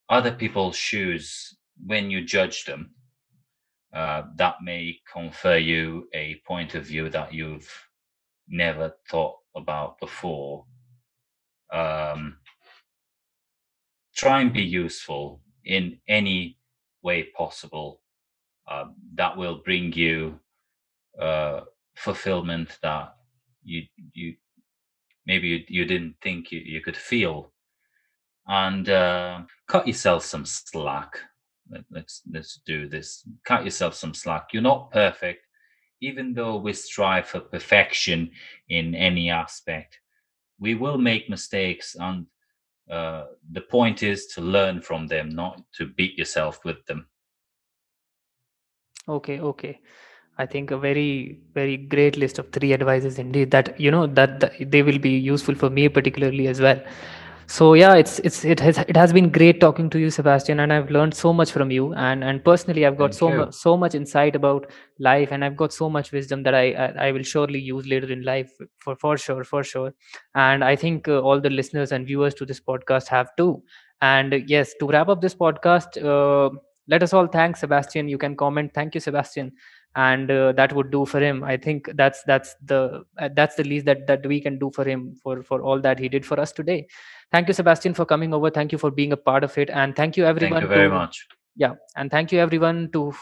[0.09, 1.57] other people's shoes
[1.87, 2.95] when you judge them
[3.93, 7.69] uh, that may confer you a point of view that you've
[8.49, 10.65] never thought about before.
[11.73, 12.39] Um,
[14.15, 16.59] try and be useful in any
[17.03, 18.01] way possible.
[18.69, 20.39] Uh, that will bring you
[21.21, 21.61] uh,
[21.97, 23.15] fulfillment that
[23.65, 23.83] you
[24.13, 24.35] you
[25.27, 27.53] maybe you, you didn't think you, you could feel,
[28.47, 31.19] and uh, cut yourself some slack
[31.91, 35.47] let's let's do this cut yourself some slack you're not perfect
[36.01, 38.31] even though we strive for perfection
[38.69, 40.01] in any aspect
[40.59, 42.27] we will make mistakes and
[42.91, 47.07] uh, the point is to learn from them not to beat yourself with them
[49.09, 49.81] Okay, okay.
[50.39, 54.41] I think a very, very great list of three advices indeed that, you know, that,
[54.41, 56.81] that they will be useful for me particularly as well.
[57.51, 60.73] So yeah, it's it's it has it has been great talking to you, Sebastian, and
[60.73, 61.93] I've learned so much from you.
[61.95, 64.71] And and personally, I've got Thank so much so much insight about
[65.01, 68.13] life, and I've got so much wisdom that I I, I will surely use later
[68.13, 69.93] in life for for sure, for sure.
[70.37, 73.65] And I think uh, all the listeners and viewers to this podcast have too.
[74.01, 78.09] And uh, yes, to wrap up this podcast, uh, let us all thank Sebastian.
[78.09, 78.75] You can comment.
[78.75, 79.53] Thank you, Sebastian
[79.97, 81.43] and uh, that would do for him.
[81.43, 84.85] I think that's that's the uh, that's the least that that we can do for
[84.85, 86.87] him for for all that he did for us today.
[87.33, 88.51] Thank you sebastian for coming over.
[88.51, 89.71] Thank you for being a part of it.
[89.71, 90.61] And thank you everyone.
[90.61, 91.27] thank you very to much.
[91.57, 93.13] Yeah and thank you everyone to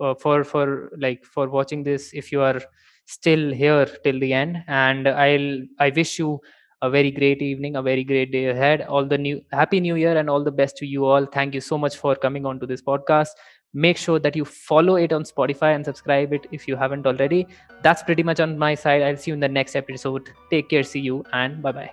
[0.00, 2.60] uh, for for like for watching this if you are
[3.04, 4.64] still here till the end.
[4.68, 6.40] And i'll i wish you
[6.82, 8.82] a very great evening a very great day ahead.
[8.82, 11.26] All the new happy new year and all the best to you all.
[11.26, 13.30] Thank you so much for coming on to this podcast
[13.74, 17.46] make sure that you follow it on spotify and subscribe it if you haven't already.
[17.82, 19.02] That's pretty much on my side.
[19.02, 20.30] I'll see you in the next episode.
[20.50, 20.82] Take care.
[20.82, 21.92] See you and bye bye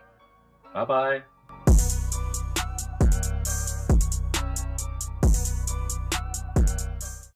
[0.74, 1.33] bye bye